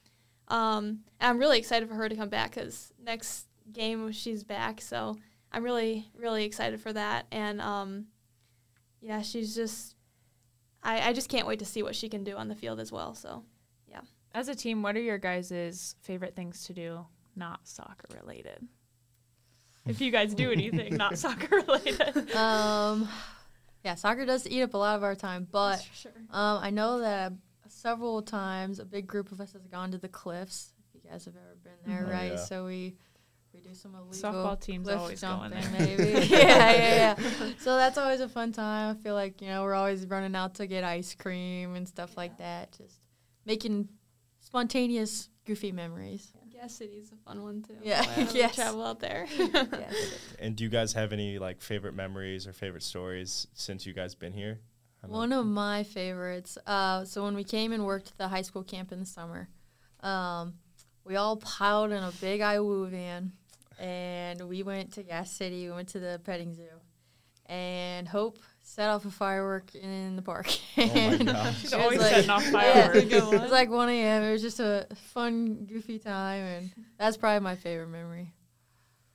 Um, 0.48 1.00
and 1.20 1.30
I'm 1.30 1.38
really 1.38 1.58
excited 1.58 1.88
for 1.88 1.94
her 1.94 2.08
to 2.08 2.16
come 2.16 2.28
back 2.28 2.54
because 2.54 2.92
next 3.02 3.46
game 3.72 4.12
she's 4.12 4.44
back. 4.44 4.80
So 4.80 5.16
I'm 5.52 5.62
really 5.62 6.06
really 6.16 6.44
excited 6.44 6.80
for 6.80 6.92
that. 6.92 7.26
And 7.32 7.60
um, 7.60 8.06
yeah, 9.00 9.22
she's 9.22 9.54
just 9.54 9.96
I, 10.82 11.08
I 11.08 11.12
just 11.12 11.28
can't 11.28 11.46
wait 11.46 11.58
to 11.60 11.64
see 11.64 11.82
what 11.82 11.96
she 11.96 12.08
can 12.08 12.24
do 12.24 12.36
on 12.36 12.48
the 12.48 12.54
field 12.54 12.80
as 12.80 12.92
well. 12.92 13.14
So 13.14 13.44
yeah. 13.88 14.00
As 14.34 14.48
a 14.48 14.54
team, 14.54 14.82
what 14.82 14.96
are 14.96 15.00
your 15.00 15.18
guys' 15.18 15.94
favorite 16.02 16.36
things 16.36 16.64
to 16.64 16.74
do 16.74 17.06
not 17.34 17.66
soccer 17.66 18.08
related? 18.20 18.66
If 19.86 20.02
you 20.02 20.10
guys 20.10 20.34
do 20.34 20.52
anything 20.52 20.96
not 20.96 21.16
soccer 21.18 21.56
related. 21.56 22.30
Um, 22.32 23.08
yeah, 23.88 23.94
soccer 23.94 24.26
does 24.26 24.46
eat 24.46 24.60
up 24.62 24.74
a 24.74 24.76
lot 24.76 24.96
of 24.96 25.02
our 25.02 25.14
time, 25.14 25.48
but 25.50 25.78
sure. 25.94 26.12
Um, 26.30 26.58
I 26.62 26.68
know 26.68 27.00
that 27.00 27.32
several 27.68 28.20
times 28.20 28.80
a 28.80 28.84
big 28.84 29.06
group 29.06 29.32
of 29.32 29.40
us 29.40 29.52
has 29.54 29.66
gone 29.66 29.92
to 29.92 29.98
the 29.98 30.08
cliffs. 30.08 30.74
If 30.94 31.02
you 31.02 31.10
guys 31.10 31.24
have 31.24 31.34
ever 31.36 31.56
been 31.64 31.72
there, 31.86 32.04
Mhm. 32.04 32.08
Oh, 32.08 32.12
right? 32.12 32.32
yeah. 32.32 32.36
So 32.36 32.66
we 32.66 32.96
we 33.54 33.60
do 33.60 33.74
some 33.74 33.94
illegal 33.94 34.32
Softball 34.32 34.60
team's 34.60 34.86
cliff 34.88 34.98
always 35.00 35.20
going 35.22 35.52
jumping, 35.52 35.72
there. 35.72 35.96
maybe. 35.96 36.26
yeah, 36.30 36.72
yeah, 36.72 37.16
yeah. 37.18 37.50
So 37.60 37.76
that's 37.76 37.96
always 37.96 38.20
a 38.20 38.28
fun 38.28 38.52
time. 38.52 38.94
I 38.94 39.02
feel 39.02 39.14
like 39.14 39.40
you 39.40 39.48
know 39.48 39.62
we're 39.62 39.74
always 39.74 40.04
running 40.06 40.34
out 40.36 40.56
to 40.56 40.66
get 40.66 40.84
ice 40.84 41.14
cream 41.14 41.74
and 41.74 41.88
stuff 41.88 42.14
like 42.16 42.36
that. 42.38 42.72
Just 42.76 42.96
making 43.46 43.88
spontaneous, 44.40 45.30
goofy 45.46 45.72
memories. 45.72 46.30
Gas 46.60 46.74
City's 46.74 47.12
a 47.12 47.16
fun 47.28 47.42
one 47.42 47.62
too. 47.62 47.74
Yeah, 47.82 48.00
Whenever 48.02 48.32
we 48.32 48.38
yes. 48.40 48.54
travel 48.54 48.84
out 48.84 49.00
there. 49.00 49.26
Yes. 49.38 49.94
And 50.40 50.54
do 50.56 50.64
you 50.64 50.70
guys 50.70 50.92
have 50.94 51.12
any 51.12 51.38
like 51.38 51.60
favorite 51.60 51.94
memories 51.94 52.46
or 52.46 52.52
favorite 52.52 52.82
stories 52.82 53.46
since 53.54 53.86
you 53.86 53.92
guys 53.92 54.14
been 54.14 54.32
here? 54.32 54.58
I 55.02 55.06
don't 55.06 55.12
know. 55.12 55.18
One 55.18 55.32
of 55.32 55.46
my 55.46 55.84
favorites. 55.84 56.58
Uh, 56.66 57.04
so 57.04 57.22
when 57.24 57.34
we 57.34 57.44
came 57.44 57.72
and 57.72 57.84
worked 57.86 58.08
at 58.08 58.18
the 58.18 58.28
high 58.28 58.42
school 58.42 58.64
camp 58.64 58.90
in 58.92 59.00
the 59.00 59.06
summer, 59.06 59.48
um, 60.00 60.54
we 61.04 61.16
all 61.16 61.36
piled 61.36 61.92
in 61.92 62.02
a 62.02 62.12
big 62.20 62.40
IWU 62.40 62.88
van, 62.90 63.32
and 63.78 64.48
we 64.48 64.62
went 64.62 64.92
to 64.94 65.02
Gas 65.02 65.30
City. 65.30 65.66
We 65.66 65.72
went 65.72 65.88
to 65.90 66.00
the 66.00 66.20
petting 66.24 66.54
zoo, 66.54 66.68
and 67.46 68.06
Hope 68.08 68.38
set 68.68 68.90
off 68.90 69.04
a 69.04 69.10
firework 69.10 69.74
in 69.74 70.14
the 70.16 70.22
park. 70.22 70.46
Oh 70.76 70.86
my 70.86 70.92
And 70.92 71.26
gosh. 71.26 71.60
She's 71.60 71.72
it 71.72 71.76
was 71.76 71.82
always 71.84 71.98
like- 72.00 72.10
setting 72.14 72.30
off 72.30 72.44
yeah, 72.44 72.50
fireworks. 72.52 73.12
it 73.12 73.40
was 73.40 73.50
like 73.50 73.70
1 73.70 73.88
a.m. 73.88 74.22
It 74.22 74.32
was 74.32 74.42
just 74.42 74.60
a 74.60 74.86
fun, 75.12 75.64
goofy 75.66 75.98
time, 75.98 76.44
and 76.44 76.70
that's 76.98 77.16
probably 77.16 77.40
my 77.40 77.56
favorite 77.56 77.88
memory. 77.88 78.32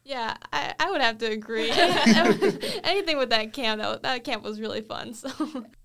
yeah, 0.03 0.35
I, 0.51 0.73
I 0.79 0.91
would 0.91 1.01
have 1.01 1.17
to 1.19 1.27
agree. 1.27 1.69
Anything 2.83 3.17
with 3.17 3.29
that 3.29 3.53
camp, 3.53 3.81
that, 3.81 4.01
that 4.03 4.23
camp 4.23 4.43
was 4.43 4.59
really 4.59 4.81
fun. 4.81 5.13
So 5.13 5.29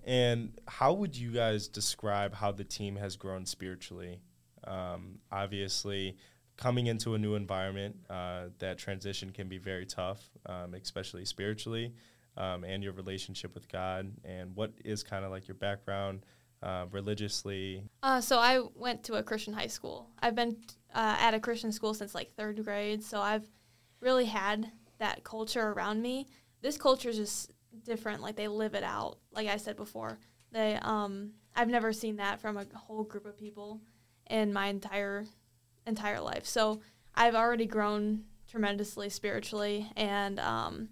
And 0.04 0.58
how 0.66 0.94
would 0.94 1.16
you 1.16 1.30
guys 1.30 1.68
describe 1.68 2.34
how 2.34 2.50
the 2.52 2.64
team 2.64 2.96
has 2.96 3.16
grown 3.16 3.46
spiritually? 3.46 4.20
Um, 4.66 5.20
obviously, 5.30 6.16
coming 6.56 6.86
into 6.88 7.14
a 7.14 7.18
new 7.18 7.34
environment, 7.36 7.96
uh, 8.10 8.46
that 8.58 8.78
transition 8.78 9.30
can 9.30 9.48
be 9.48 9.58
very 9.58 9.86
tough, 9.86 10.20
um, 10.46 10.74
especially 10.74 11.24
spiritually, 11.24 11.94
um, 12.38 12.64
and 12.64 12.82
your 12.82 12.92
relationship 12.94 13.54
with 13.54 13.70
God. 13.70 14.10
And 14.24 14.56
what 14.56 14.72
is 14.84 15.02
kind 15.02 15.24
of 15.24 15.30
like 15.30 15.46
your 15.46 15.56
background 15.56 16.24
uh, 16.62 16.86
religiously? 16.90 17.82
Uh, 18.02 18.20
so 18.20 18.38
I 18.38 18.62
went 18.74 19.04
to 19.04 19.14
a 19.14 19.22
Christian 19.22 19.52
high 19.52 19.66
school. 19.66 20.08
I've 20.20 20.34
been 20.34 20.56
uh, 20.94 21.16
at 21.18 21.34
a 21.34 21.40
Christian 21.40 21.72
school 21.72 21.92
since 21.92 22.14
like 22.14 22.32
third 22.32 22.64
grade, 22.64 23.02
so 23.02 23.20
I've 23.20 23.46
really 24.00 24.24
had 24.24 24.70
that 24.98 25.24
culture 25.24 25.68
around 25.72 26.00
me. 26.00 26.26
This 26.62 26.78
culture 26.78 27.10
is 27.10 27.16
just 27.18 27.52
different. 27.84 28.22
Like 28.22 28.36
they 28.36 28.48
live 28.48 28.74
it 28.74 28.84
out. 28.84 29.18
Like 29.32 29.48
I 29.48 29.56
said 29.56 29.76
before, 29.76 30.18
they 30.52 30.78
um 30.82 31.32
I've 31.54 31.68
never 31.68 31.92
seen 31.92 32.16
that 32.16 32.40
from 32.40 32.56
a 32.56 32.64
whole 32.74 33.02
group 33.02 33.26
of 33.26 33.36
people 33.36 33.80
in 34.30 34.52
my 34.52 34.68
entire 34.68 35.26
entire 35.86 36.20
life. 36.20 36.46
So 36.46 36.80
I've 37.14 37.34
already 37.34 37.66
grown 37.66 38.24
tremendously 38.48 39.10
spiritually, 39.10 39.90
and 39.96 40.40
um, 40.40 40.88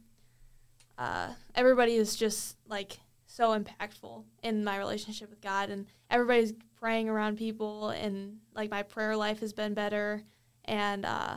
uh, 0.98 1.28
everybody 1.54 1.94
is 1.94 2.16
just 2.16 2.56
like 2.68 2.98
so 3.26 3.58
impactful 3.58 4.24
in 4.42 4.64
my 4.64 4.78
relationship 4.78 5.30
with 5.30 5.40
God, 5.40 5.70
and 5.70 5.86
everybody's 6.10 6.52
praying 6.78 7.08
around 7.08 7.38
people 7.38 7.90
and 7.90 8.36
like 8.54 8.70
my 8.70 8.82
prayer 8.82 9.16
life 9.16 9.40
has 9.40 9.52
been 9.52 9.74
better 9.74 10.22
and 10.66 11.06
uh, 11.06 11.36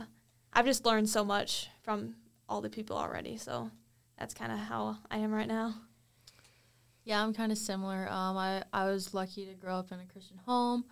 I've 0.52 0.66
just 0.66 0.84
learned 0.84 1.08
so 1.08 1.24
much 1.24 1.68
from 1.82 2.14
all 2.48 2.60
the 2.60 2.68
people 2.68 2.96
already. 2.96 3.36
So 3.36 3.70
that's 4.18 4.34
kind 4.34 4.52
of 4.52 4.58
how 4.58 4.98
I 5.10 5.18
am 5.18 5.32
right 5.32 5.48
now. 5.48 5.74
Yeah, 7.04 7.22
I'm 7.22 7.32
kind 7.32 7.52
of 7.52 7.58
similar. 7.58 8.08
Um, 8.10 8.36
I, 8.36 8.62
I 8.72 8.86
was 8.86 9.14
lucky 9.14 9.46
to 9.46 9.54
grow 9.54 9.76
up 9.76 9.92
in 9.92 10.00
a 10.00 10.04
Christian 10.04 10.38
home. 10.44 10.84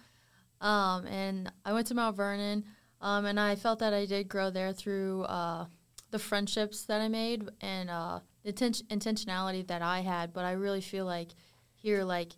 Um, 0.61 1.07
and 1.07 1.53
I 1.65 1.73
went 1.73 1.87
to 1.89 1.95
Mount 1.95 2.17
Vernon. 2.17 2.65
Um, 3.01 3.27
and 3.27 3.39
I 3.39 3.57
felt 3.57 3.81
that 3.81 3.93
I 3.93 4.07
did 4.07 4.29
grow 4.29 4.51
there 4.51 4.73
through 4.73 5.23
uh, 5.25 5.67
the 6.11 6.19
friendships 6.19 6.85
that 6.85 7.01
I 7.01 7.09
made 7.09 7.49
and 7.61 7.91
uh, 7.91 8.21
intentionality 8.53 9.67
that 9.69 9.83
I 9.83 10.01
had. 10.01 10.33
But 10.33 10.45
I 10.45 10.53
really 10.53 10.81
feel 10.81 11.05
like 11.05 11.31
here, 11.75 12.05
like, 12.05 12.33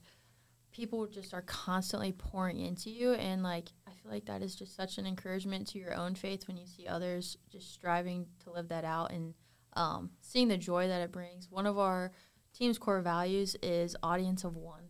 people 0.72 1.06
just 1.06 1.34
are 1.34 1.42
constantly 1.42 2.12
pouring 2.12 2.60
into 2.60 2.90
you. 2.90 3.12
And, 3.14 3.42
like, 3.42 3.68
I 3.86 3.90
feel 3.90 4.10
like 4.10 4.26
that 4.26 4.42
is 4.42 4.54
just 4.54 4.76
such 4.76 4.98
an 4.98 5.06
encouragement 5.06 5.66
to 5.68 5.78
your 5.78 5.94
own 5.94 6.14
faith 6.14 6.46
when 6.46 6.56
you 6.56 6.66
see 6.66 6.86
others 6.86 7.36
just 7.50 7.72
striving 7.72 8.26
to 8.44 8.52
live 8.52 8.68
that 8.68 8.84
out 8.84 9.12
and 9.12 9.34
um, 9.74 10.10
seeing 10.20 10.48
the 10.48 10.56
joy 10.56 10.88
that 10.88 11.02
it 11.02 11.12
brings. 11.12 11.50
One 11.50 11.66
of 11.66 11.78
our 11.78 12.12
team's 12.52 12.78
core 12.78 13.00
values 13.00 13.56
is 13.62 13.96
audience 14.02 14.44
of 14.44 14.56
one. 14.56 14.84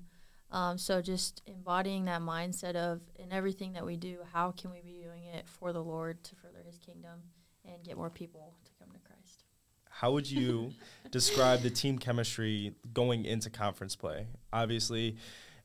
Um, 0.52 0.78
so 0.78 1.00
just 1.00 1.42
embodying 1.46 2.06
that 2.06 2.22
mindset 2.22 2.74
of 2.74 3.00
in 3.16 3.32
everything 3.32 3.74
that 3.74 3.86
we 3.86 3.96
do, 3.96 4.18
how 4.32 4.50
can 4.50 4.72
we 4.72 4.80
be 4.80 5.00
doing 5.02 5.24
it 5.24 5.46
for 5.48 5.72
the 5.72 5.82
Lord 5.82 6.24
to 6.24 6.34
further 6.36 6.62
His 6.66 6.78
kingdom 6.78 7.20
and 7.64 7.84
get 7.84 7.96
more 7.96 8.10
people 8.10 8.54
to 8.64 8.72
come 8.78 8.90
to 8.92 8.98
Christ? 8.98 9.44
How 9.90 10.12
would 10.12 10.30
you 10.30 10.72
describe 11.10 11.60
the 11.60 11.70
team 11.70 11.98
chemistry 11.98 12.74
going 12.94 13.24
into 13.26 13.50
conference 13.50 13.94
play? 13.96 14.26
Obviously, 14.52 15.16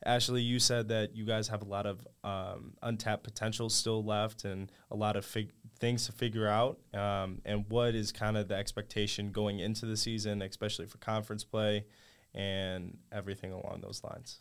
Ashley, 0.04 0.42
you 0.42 0.58
said 0.58 0.88
that 0.88 1.16
you 1.16 1.24
guys 1.24 1.48
have 1.48 1.62
a 1.62 1.64
lot 1.64 1.86
of 1.86 2.06
um, 2.22 2.74
untapped 2.82 3.24
potential 3.24 3.70
still 3.70 4.04
left 4.04 4.44
and 4.44 4.70
a 4.90 4.96
lot 4.96 5.16
of 5.16 5.24
fig- 5.24 5.52
things 5.80 6.06
to 6.06 6.12
figure 6.12 6.46
out. 6.46 6.78
Um, 6.92 7.40
and 7.44 7.64
what 7.68 7.94
is 7.94 8.12
kind 8.12 8.36
of 8.36 8.48
the 8.48 8.54
expectation 8.54 9.32
going 9.32 9.58
into 9.58 9.86
the 9.86 9.96
season, 9.96 10.42
especially 10.42 10.86
for 10.86 10.98
conference 10.98 11.44
play 11.44 11.86
and 12.34 12.98
everything 13.10 13.52
along 13.52 13.80
those 13.82 14.02
lines? 14.04 14.40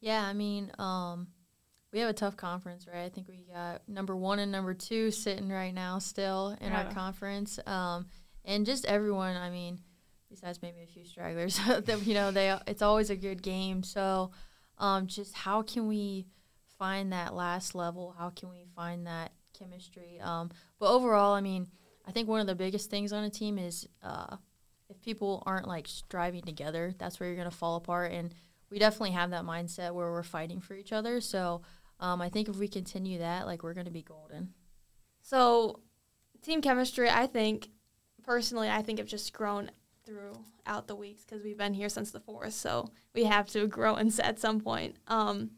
Yeah, 0.00 0.22
I 0.24 0.32
mean, 0.32 0.70
um, 0.78 1.28
we 1.92 2.00
have 2.00 2.10
a 2.10 2.12
tough 2.12 2.36
conference, 2.36 2.86
right? 2.86 3.04
I 3.04 3.08
think 3.08 3.26
we 3.28 3.46
got 3.52 3.88
number 3.88 4.14
one 4.14 4.38
and 4.38 4.52
number 4.52 4.74
two 4.74 5.10
sitting 5.10 5.48
right 5.48 5.74
now 5.74 5.98
still 5.98 6.56
in 6.60 6.70
Yeah. 6.70 6.84
our 6.84 6.92
conference, 6.92 7.58
um, 7.66 8.06
and 8.48 8.66
just 8.66 8.84
everyone. 8.86 9.36
I 9.36 9.50
mean, 9.50 9.78
besides 10.28 10.60
maybe 10.60 10.82
a 10.82 10.86
few 10.86 11.04
stragglers, 11.04 11.60
that 11.68 12.04
you 12.04 12.14
know, 12.14 12.32
they 12.32 12.56
it's 12.66 12.82
always 12.82 13.10
a 13.10 13.16
good 13.16 13.42
game. 13.42 13.84
So, 13.84 14.32
um, 14.78 15.06
just 15.06 15.34
how 15.34 15.62
can 15.62 15.86
we 15.86 16.26
find 16.78 17.12
that 17.12 17.34
last 17.34 17.76
level? 17.76 18.16
How 18.18 18.30
can 18.30 18.50
we 18.50 18.64
find 18.74 19.06
that 19.06 19.30
chemistry? 19.56 20.18
Um, 20.20 20.50
but 20.80 20.92
overall, 20.92 21.34
I 21.34 21.40
mean, 21.40 21.68
I 22.04 22.10
think 22.10 22.28
one 22.28 22.40
of 22.40 22.48
the 22.48 22.56
biggest 22.56 22.90
things 22.90 23.12
on 23.12 23.22
a 23.22 23.30
team 23.30 23.56
is 23.56 23.86
uh, 24.02 24.36
if 24.88 25.00
people 25.00 25.44
aren't 25.46 25.68
like 25.68 25.86
striving 25.86 26.42
together, 26.42 26.92
that's 26.98 27.20
where 27.20 27.28
you're 27.28 27.38
gonna 27.38 27.52
fall 27.52 27.76
apart 27.76 28.10
and 28.10 28.34
we 28.70 28.78
definitely 28.78 29.12
have 29.12 29.30
that 29.30 29.44
mindset 29.44 29.94
where 29.94 30.10
we're 30.10 30.22
fighting 30.22 30.60
for 30.60 30.74
each 30.74 30.92
other. 30.92 31.20
So 31.20 31.62
um, 32.00 32.20
I 32.20 32.28
think 32.28 32.48
if 32.48 32.56
we 32.56 32.68
continue 32.68 33.18
that, 33.18 33.46
like 33.46 33.62
we're 33.62 33.74
going 33.74 33.86
to 33.86 33.92
be 33.92 34.02
golden. 34.02 34.50
So, 35.22 35.80
team 36.42 36.62
chemistry, 36.62 37.10
I 37.10 37.26
think, 37.26 37.68
personally, 38.28 38.68
I 38.68 38.82
think 38.82 38.98
have 38.98 39.08
just 39.08 39.32
grown 39.32 39.70
throughout 40.04 40.86
the 40.86 40.94
weeks 40.94 41.24
because 41.24 41.42
we've 41.42 41.56
been 41.56 41.72
here 41.72 41.88
since 41.88 42.10
the 42.10 42.20
fourth. 42.20 42.52
So 42.52 42.90
we 43.14 43.24
have 43.24 43.48
to 43.48 43.66
grow 43.66 43.94
and 43.94 44.12
at 44.20 44.38
some 44.38 44.60
point. 44.60 44.96
Um, 45.06 45.52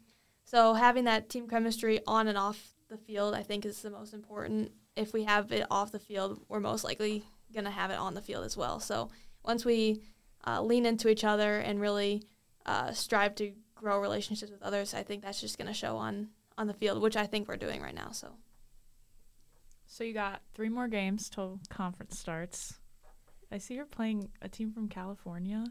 so 0.45 0.73
having 0.73 1.03
that 1.03 1.27
team 1.27 1.49
chemistry 1.49 1.99
on 2.07 2.29
and 2.29 2.37
off 2.37 2.73
the 2.87 2.95
field, 2.95 3.35
I 3.35 3.43
think, 3.43 3.65
is 3.65 3.81
the 3.81 3.89
most 3.89 4.13
important. 4.13 4.71
If 4.95 5.11
we 5.11 5.25
have 5.25 5.51
it 5.51 5.67
off 5.69 5.91
the 5.91 5.99
field, 5.99 6.39
we're 6.47 6.61
most 6.61 6.85
likely 6.85 7.25
going 7.53 7.65
to 7.65 7.71
have 7.71 7.91
it 7.91 7.99
on 7.99 8.13
the 8.13 8.21
field 8.21 8.45
as 8.45 8.55
well. 8.55 8.79
So 8.79 9.09
once 9.43 9.65
we 9.65 10.01
uh, 10.47 10.61
lean 10.61 10.85
into 10.85 11.09
each 11.09 11.25
other 11.25 11.59
and 11.59 11.81
really 11.81 12.23
uh, 12.65 12.93
strive 12.93 13.35
to 13.35 13.51
grow 13.75 13.99
relationships 13.99 14.49
with 14.51 14.63
others, 14.63 14.93
I 14.93 15.03
think 15.03 15.23
that's 15.23 15.41
just 15.41 15.57
going 15.57 15.67
to 15.67 15.73
show 15.73 15.97
on 15.97 16.29
on 16.57 16.67
the 16.67 16.73
field, 16.73 17.01
which 17.01 17.17
I 17.17 17.25
think 17.25 17.49
we're 17.49 17.57
doing 17.57 17.81
right 17.81 17.95
now. 17.95 18.11
So. 18.11 18.29
So 19.91 20.05
you 20.05 20.13
got 20.13 20.41
three 20.53 20.69
more 20.69 20.87
games 20.87 21.27
till 21.27 21.59
conference 21.69 22.17
starts. 22.17 22.79
I 23.51 23.57
see 23.57 23.73
you're 23.73 23.85
playing 23.85 24.29
a 24.41 24.47
team 24.47 24.71
from 24.71 24.87
California. 24.87 25.65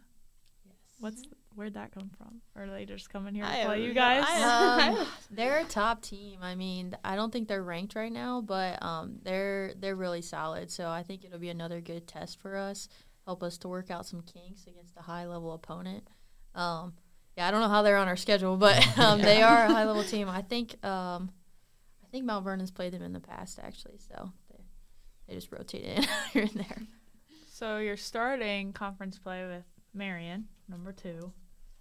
Yes. 0.67 0.75
What's 0.99 1.23
where'd 1.55 1.73
that 1.73 1.93
come 1.93 2.11
from? 2.19 2.43
Or 2.55 2.65
are 2.65 2.71
they 2.71 2.85
just 2.85 3.09
coming 3.09 3.35
here 3.35 3.47
I 3.47 3.49
to 3.49 3.55
have 3.55 3.67
play 3.69 3.83
you 3.83 3.95
guys? 3.95 4.27
Um, 5.01 5.07
they're 5.31 5.61
a 5.61 5.65
top 5.65 6.03
team. 6.03 6.41
I 6.43 6.55
mean, 6.55 6.95
I 7.03 7.17
don't 7.17 7.33
think 7.33 7.49
they're 7.49 7.63
ranked 7.63 7.95
right 7.95 8.13
now, 8.13 8.43
but 8.43 8.83
um, 8.83 9.21
they're 9.23 9.73
they're 9.79 9.97
really 9.97 10.21
solid. 10.21 10.71
So 10.71 10.87
I 10.87 11.03
think 11.03 11.25
it'll 11.25 11.39
be 11.39 11.49
another 11.49 11.81
good 11.81 12.07
test 12.07 12.43
for 12.43 12.59
us. 12.59 12.89
Help 13.25 13.43
us 13.43 13.57
to 13.59 13.69
work 13.69 13.91
out 13.91 14.05
some 14.05 14.21
kinks 14.21 14.67
against 14.67 14.99
a 14.99 15.03
high 15.03 15.25
level 15.25 15.55
opponent. 15.55 16.07
Um, 16.55 16.93
yeah, 17.39 17.49
I 17.49 17.51
don't 17.51 17.63
know 17.63 17.71
how 17.71 17.81
they're 17.81 17.97
on 17.97 18.07
our 18.07 18.17
schedule, 18.17 18.59
but 18.59 18.87
um, 18.99 19.23
they 19.23 19.41
are 19.43 19.65
a 19.65 19.73
high 19.73 19.87
level 19.87 20.05
team. 20.05 20.29
I 20.29 20.43
think 20.43 20.85
um, 20.85 21.31
I 22.11 22.13
think 22.13 22.25
Mount 22.25 22.45
Vernon's 22.45 22.73
played 22.73 22.93
them 22.93 23.03
in 23.03 23.13
the 23.13 23.21
past 23.21 23.61
actually, 23.63 23.99
so 23.99 24.33
they 24.51 24.65
they 25.29 25.35
just 25.37 25.53
rotate 25.53 25.85
in 25.85 26.03
here 26.33 26.43
and 26.43 26.51
there. 26.51 26.83
So 27.47 27.77
you're 27.79 27.97
starting 27.97 28.73
conference 28.73 29.17
play 29.17 29.47
with 29.47 29.63
Marion, 29.95 30.47
number 30.69 30.91
two, 30.91 31.33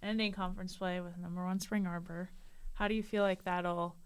ending 0.04 0.30
conference 0.30 0.76
play 0.76 1.00
with 1.00 1.18
number 1.18 1.44
one 1.44 1.58
Spring 1.58 1.84
Arbor. 1.84 2.30
How 2.74 2.86
do 2.86 2.94
you 2.94 3.02
feel 3.02 3.24
like 3.24 3.42
that'll 3.42 3.96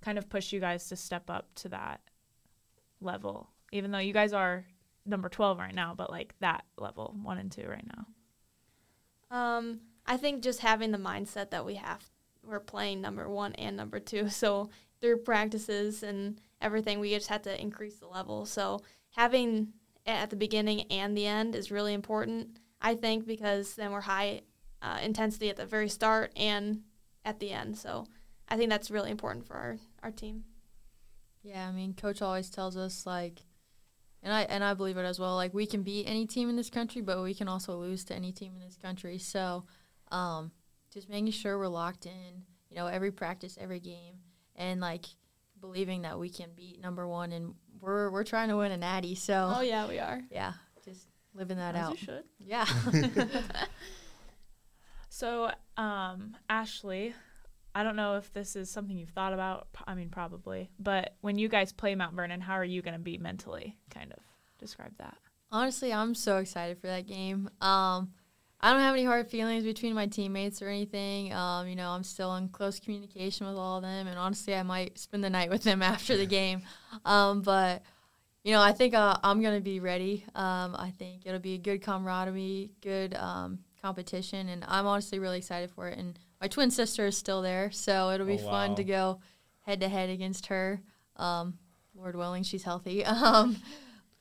kind 0.00 0.16
of 0.16 0.28
push 0.28 0.52
you 0.52 0.60
guys 0.60 0.88
to 0.90 0.96
step 0.96 1.28
up 1.28 1.52
to 1.56 1.70
that 1.70 2.02
level? 3.00 3.50
Even 3.72 3.90
though 3.90 3.98
you 3.98 4.12
guys 4.12 4.32
are 4.32 4.64
number 5.04 5.28
12 5.28 5.58
right 5.58 5.74
now, 5.74 5.92
but 5.96 6.08
like 6.08 6.36
that 6.38 6.66
level, 6.78 7.16
one 7.20 7.38
and 7.38 7.50
two 7.50 7.66
right 7.66 7.84
now. 7.96 9.36
Um, 9.36 9.80
I 10.06 10.18
think 10.18 10.44
just 10.44 10.60
having 10.60 10.92
the 10.92 10.98
mindset 10.98 11.50
that 11.50 11.66
we 11.66 11.74
have, 11.74 12.08
we're 12.44 12.60
playing 12.60 13.00
number 13.00 13.28
one 13.28 13.54
and 13.54 13.76
number 13.76 13.98
two. 13.98 14.28
So 14.30 14.70
through 15.06 15.18
practices 15.18 16.02
and 16.02 16.40
everything, 16.60 16.98
we 16.98 17.10
just 17.10 17.28
had 17.28 17.44
to 17.44 17.60
increase 17.60 17.98
the 17.98 18.08
level. 18.08 18.44
So 18.44 18.80
having 19.10 19.68
at 20.04 20.30
the 20.30 20.36
beginning 20.36 20.82
and 20.90 21.16
the 21.16 21.26
end 21.26 21.54
is 21.54 21.70
really 21.70 21.94
important, 21.94 22.58
I 22.80 22.96
think, 22.96 23.24
because 23.24 23.74
then 23.74 23.92
we're 23.92 24.00
high 24.00 24.42
uh, 24.82 24.98
intensity 25.02 25.48
at 25.48 25.56
the 25.56 25.64
very 25.64 25.88
start 25.88 26.32
and 26.36 26.82
at 27.24 27.38
the 27.38 27.52
end. 27.52 27.78
So 27.78 28.06
I 28.48 28.56
think 28.56 28.68
that's 28.70 28.90
really 28.90 29.12
important 29.12 29.46
for 29.46 29.54
our, 29.54 29.76
our 30.02 30.10
team. 30.10 30.42
Yeah, 31.42 31.68
I 31.68 31.72
mean, 31.72 31.94
coach 31.94 32.20
always 32.20 32.50
tells 32.50 32.76
us 32.76 33.06
like, 33.06 33.42
and 34.22 34.32
I 34.32 34.42
and 34.42 34.64
I 34.64 34.74
believe 34.74 34.96
it 34.96 35.04
as 35.04 35.20
well. 35.20 35.36
Like 35.36 35.54
we 35.54 35.66
can 35.66 35.84
beat 35.84 36.06
any 36.08 36.26
team 36.26 36.48
in 36.48 36.56
this 36.56 36.70
country, 36.70 37.00
but 37.00 37.22
we 37.22 37.34
can 37.34 37.46
also 37.46 37.78
lose 37.78 38.02
to 38.04 38.14
any 38.14 38.32
team 38.32 38.54
in 38.56 38.60
this 38.60 38.76
country. 38.76 39.18
So, 39.18 39.64
um, 40.10 40.50
just 40.92 41.08
making 41.08 41.30
sure 41.30 41.56
we're 41.56 41.68
locked 41.68 42.06
in. 42.06 42.42
You 42.70 42.76
know, 42.76 42.88
every 42.88 43.12
practice, 43.12 43.56
every 43.60 43.78
game, 43.78 44.16
and 44.56 44.80
like 44.80 45.04
believing 45.60 46.02
that 46.02 46.18
we 46.18 46.28
can 46.28 46.50
beat 46.56 46.80
number 46.80 47.06
one, 47.06 47.32
and 47.32 47.54
we're 47.80 48.10
we're 48.10 48.24
trying 48.24 48.48
to 48.48 48.56
win 48.56 48.72
a 48.72 48.76
natty. 48.76 49.14
So 49.14 49.54
Oh, 49.56 49.60
yeah, 49.60 49.86
we 49.88 49.98
are. 49.98 50.20
yeah, 50.30 50.52
just 50.84 51.06
living 51.34 51.56
that 51.58 51.74
As 51.74 51.82
out. 51.84 51.90
you 51.92 51.96
should. 51.98 52.24
Yeah. 52.38 52.66
So, 55.08 55.50
um, 55.78 56.36
Ashley, 56.48 57.14
I 57.74 57.82
don't 57.82 57.96
know 57.96 58.16
if 58.16 58.32
this 58.32 58.54
is 58.56 58.70
something 58.70 58.96
you've 58.98 59.10
thought 59.10 59.32
about. 59.32 59.68
I 59.86 59.94
mean, 59.94 60.10
probably. 60.10 60.70
But 60.78 61.14
when 61.22 61.38
you 61.38 61.48
guys 61.48 61.72
play 61.72 61.94
Mount 61.94 62.14
Vernon, 62.14 62.40
how 62.40 62.54
are 62.54 62.64
you 62.64 62.82
going 62.82 62.94
to 62.94 63.00
be 63.00 63.16
mentally? 63.16 63.76
Kind 63.90 64.12
of 64.12 64.18
describe 64.58 64.92
that. 64.98 65.16
Honestly, 65.50 65.92
I'm 65.92 66.14
so 66.14 66.38
excited 66.38 66.78
for 66.80 66.88
that 66.88 67.06
game. 67.06 67.48
Um, 67.62 68.10
I 68.66 68.72
don't 68.72 68.80
have 68.80 68.94
any 68.94 69.04
hard 69.04 69.28
feelings 69.30 69.62
between 69.62 69.94
my 69.94 70.08
teammates 70.08 70.60
or 70.60 70.66
anything. 70.66 71.32
Um, 71.32 71.68
you 71.68 71.76
know, 71.76 71.90
I'm 71.90 72.02
still 72.02 72.34
in 72.34 72.48
close 72.48 72.80
communication 72.80 73.46
with 73.46 73.54
all 73.54 73.76
of 73.76 73.84
them, 73.84 74.08
and 74.08 74.18
honestly, 74.18 74.56
I 74.56 74.64
might 74.64 74.98
spend 74.98 75.22
the 75.22 75.30
night 75.30 75.50
with 75.50 75.62
them 75.62 75.82
after 75.94 76.16
the 76.16 76.26
game. 76.26 76.62
Um, 77.04 77.42
but 77.42 77.82
you 78.42 78.50
know, 78.50 78.60
I 78.60 78.72
think 78.72 78.92
uh, 78.92 79.18
I'm 79.22 79.40
gonna 79.40 79.60
be 79.60 79.78
ready. 79.78 80.24
Um, 80.34 80.74
I 80.76 80.92
think 80.98 81.26
it'll 81.26 81.38
be 81.38 81.54
a 81.54 81.58
good 81.58 81.80
camaraderie, 81.80 82.72
good 82.80 83.14
um, 83.14 83.60
competition, 83.80 84.48
and 84.48 84.64
I'm 84.66 84.84
honestly 84.84 85.20
really 85.20 85.38
excited 85.38 85.70
for 85.70 85.86
it. 85.86 85.96
And 85.96 86.18
my 86.40 86.48
twin 86.48 86.72
sister 86.72 87.06
is 87.06 87.16
still 87.16 87.42
there, 87.42 87.70
so 87.70 88.10
it'll 88.10 88.26
be 88.26 88.40
Oh, 88.42 88.50
fun 88.50 88.74
to 88.74 88.82
go 88.82 89.20
head 89.60 89.78
to 89.78 89.88
head 89.88 90.10
against 90.10 90.46
her. 90.46 90.82
Um, 91.14 91.56
Lord 91.94 92.16
willing, 92.16 92.42
she's 92.42 92.64
healthy. 92.64 93.04
Um, 93.06 93.58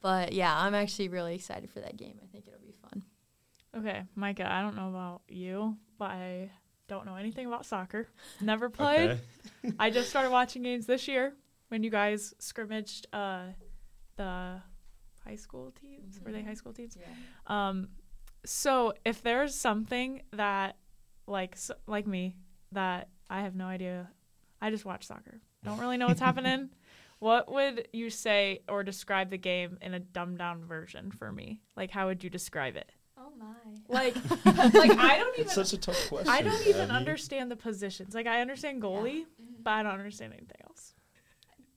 but 0.02 0.34
yeah, 0.34 0.56
I'm 0.56 0.76
actually 0.76 1.08
really 1.08 1.34
excited 1.34 1.72
for 1.72 1.80
that 1.80 1.98
game. 1.98 2.20
I 2.22 2.28
think 2.28 2.46
it'll. 2.48 2.55
Okay, 3.78 4.04
Micah, 4.16 4.52
I 4.52 4.62
don't 4.62 4.76
know 4.76 4.90
about 4.90 5.22
you, 5.28 5.78
but 5.98 6.12
I 6.12 6.52
don't 6.88 7.06
know 7.06 7.16
anything 7.16 7.46
about 7.46 7.66
soccer. 7.66 8.08
Never 8.42 8.70
played. 8.70 9.12
Okay. 9.12 9.74
I 9.80 9.90
just 9.90 10.10
started 10.10 10.32
watching 10.32 10.64
games 10.64 10.86
this 10.86 11.08
year 11.08 11.34
when 11.70 11.84
you 11.84 11.90
guys 11.90 12.34
scrimmaged 12.40 13.08
uh, 13.12 13.48
the 14.16 14.62
high 15.26 15.36
school 15.36 15.74
teams. 15.82 16.20
Were 16.24 16.32
they 16.32 16.44
high 16.44 16.54
school 16.54 16.74
teams? 16.74 16.96
Yeah. 16.98 17.08
Um, 17.48 17.90
so 18.46 18.94
if 19.04 19.22
there's 19.24 19.56
something 19.56 20.22
that, 20.34 20.78
like, 21.28 21.56
s 21.56 21.72
like 21.88 22.08
me, 22.08 22.36
that 22.72 23.10
I 23.30 23.42
have 23.42 23.56
no 23.56 23.66
idea. 23.66 24.10
I 24.62 24.70
just 24.70 24.86
watch 24.86 25.06
soccer. 25.06 25.42
Don't 25.64 25.80
really 25.80 25.98
know 25.98 26.08
what's 26.08 26.20
happening. 26.20 26.70
What 27.20 27.50
would 27.52 27.88
you 27.94 28.10
say 28.10 28.60
or 28.68 28.84
describe 28.84 29.30
the 29.30 29.38
game 29.38 29.78
in 29.82 29.94
a 29.94 30.00
dumbed 30.00 30.38
down 30.38 30.66
version 30.66 31.12
for 31.12 31.32
me? 31.32 31.62
Like, 31.78 31.90
how 31.90 32.08
would 32.08 32.26
you 32.26 32.30
describe 32.30 32.76
it? 32.76 32.92
My. 33.90 34.06
Like, 34.06 34.16
like 34.74 34.98
I 34.98 35.18
don't 35.18 35.34
even. 35.36 35.46
It's 35.46 35.54
such 35.54 35.74
a 35.74 35.78
tough 35.78 36.10
question. 36.10 36.30
I 36.30 36.42
don't 36.42 36.66
even 36.68 36.90
Abby. 36.90 36.92
understand 36.92 37.52
the 37.52 37.56
positions. 37.56 38.14
Like, 38.14 38.28
I 38.28 38.42
understand 38.42 38.82
goalie, 38.82 39.22
mm-hmm. 39.22 39.62
but 39.64 39.72
I 39.72 39.84
don't 39.84 39.94
understand 39.94 40.34
anything 40.34 40.58
else. 40.68 40.94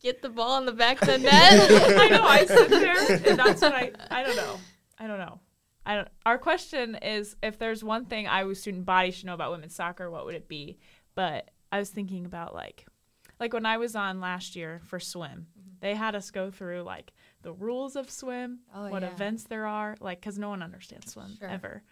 Get 0.00 0.22
the 0.22 0.28
ball 0.28 0.58
in 0.58 0.66
the 0.66 0.72
back 0.72 1.02
of 1.02 1.08
the 1.08 1.18
net. 1.18 1.70
I 1.98 2.08
know. 2.08 2.22
I 2.22 2.46
sit 2.46 2.70
there, 2.70 3.12
and 3.28 3.38
that's 3.38 3.62
what 3.62 3.72
I. 3.74 3.90
I 4.10 4.22
don't 4.22 4.36
know. 4.36 4.58
I 4.98 5.06
don't 5.06 5.18
know. 5.18 5.40
I 5.84 5.94
don't. 5.96 6.08
Our 6.24 6.38
question 6.38 6.96
is, 6.96 7.36
if 7.42 7.58
there's 7.58 7.82
one 7.82 8.04
thing 8.04 8.26
IWU 8.26 8.56
student 8.56 8.84
body 8.84 9.10
should 9.10 9.26
know 9.26 9.34
about 9.34 9.50
women's 9.50 9.74
soccer, 9.74 10.10
what 10.10 10.24
would 10.26 10.34
it 10.34 10.48
be? 10.48 10.78
But 11.14 11.50
I 11.72 11.78
was 11.78 11.90
thinking 11.90 12.26
about 12.26 12.54
like, 12.54 12.86
like 13.40 13.52
when 13.52 13.66
I 13.66 13.78
was 13.78 13.96
on 13.96 14.20
last 14.20 14.54
year 14.54 14.80
for 14.84 15.00
swim, 15.00 15.46
mm-hmm. 15.58 15.70
they 15.80 15.94
had 15.94 16.14
us 16.14 16.30
go 16.30 16.50
through 16.50 16.82
like 16.82 17.12
the 17.42 17.52
rules 17.52 17.96
of 17.96 18.10
swim, 18.10 18.60
Oh, 18.74 18.88
what 18.88 19.02
yeah. 19.02 19.10
events 19.10 19.44
there 19.44 19.66
are, 19.66 19.96
like 20.00 20.20
because 20.20 20.38
no 20.38 20.48
one 20.48 20.62
understands 20.62 21.12
swim 21.12 21.36
Sure. 21.38 21.48
ever. 21.48 21.82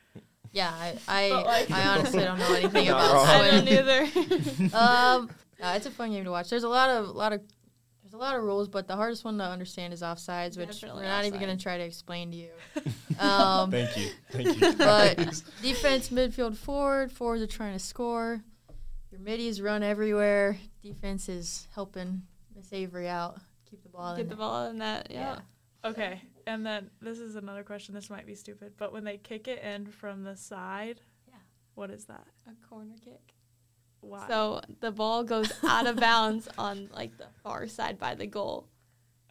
Yeah, 0.52 0.70
I 0.72 0.96
I, 1.08 1.28
like- 1.42 1.70
I 1.70 1.86
honestly 1.88 2.20
don't 2.24 2.38
know 2.38 2.54
anything 2.54 2.88
about 2.88 3.12
wrong. 3.14 3.26
I 3.26 3.50
don't 3.50 3.68
either. 3.68 4.02
um, 4.76 5.30
no, 5.60 5.72
it's 5.72 5.86
a 5.86 5.90
fun 5.90 6.10
game 6.10 6.24
to 6.24 6.30
watch. 6.30 6.50
There's 6.50 6.64
a 6.64 6.68
lot 6.68 6.90
of 6.90 7.08
lot 7.08 7.32
of 7.32 7.40
there's 8.02 8.14
a 8.14 8.18
lot 8.18 8.36
of 8.36 8.42
rules, 8.42 8.68
but 8.68 8.86
the 8.86 8.94
hardest 8.94 9.24
one 9.24 9.36
to 9.38 9.44
understand 9.44 9.92
is 9.92 10.00
offsides, 10.02 10.56
which 10.56 10.68
Definitely 10.68 11.02
we're 11.02 11.08
not 11.08 11.24
even 11.24 11.40
going 11.40 11.56
to 11.56 11.60
try 11.62 11.76
to 11.76 11.82
explain 11.84 12.30
to 12.30 12.36
you. 12.36 12.50
Um, 13.18 13.70
Thank 13.70 13.96
you. 13.96 14.10
Thank 14.30 14.60
you. 14.60 14.72
But- 14.74 15.42
defense, 15.62 16.10
midfield, 16.10 16.54
forward. 16.54 17.10
Forwards 17.10 17.42
are 17.42 17.46
trying 17.46 17.72
to 17.72 17.78
score. 17.78 18.42
Your 19.10 19.20
middies 19.20 19.62
run 19.62 19.82
everywhere. 19.82 20.58
Defense 20.82 21.30
is 21.30 21.66
helping 21.74 22.24
Miss 22.54 22.70
Avery 22.74 23.08
out. 23.08 23.38
Keep 23.70 23.84
the 23.84 23.88
ball 23.88 24.12
in. 24.12 24.18
Get 24.18 24.28
the 24.28 24.36
ball 24.36 24.68
in 24.68 24.78
that. 24.80 25.10
Yeah. 25.10 25.38
Okay, 25.82 26.20
and 26.46 26.64
then 26.64 26.90
this 27.00 27.18
is 27.18 27.36
another 27.36 27.62
question. 27.64 27.94
This 27.94 28.10
might 28.10 28.26
be 28.26 28.34
stupid, 28.34 28.74
but 28.76 28.92
when 28.92 29.04
they 29.04 29.16
kick 29.18 29.48
it 29.48 29.62
in 29.62 29.86
from 29.86 30.22
the 30.24 30.36
side, 30.36 31.00
Yeah. 31.28 31.34
what 31.74 31.90
is 31.90 32.04
that? 32.06 32.26
A 32.46 32.66
corner 32.68 32.94
kick. 33.04 33.34
Why? 34.00 34.26
So 34.28 34.60
the 34.80 34.92
ball 34.92 35.24
goes 35.24 35.52
out 35.64 35.86
of 35.86 35.96
bounds 35.96 36.48
on 36.58 36.88
like 36.92 37.16
the 37.18 37.26
far 37.42 37.66
side 37.66 37.98
by 37.98 38.14
the 38.14 38.26
goal. 38.26 38.68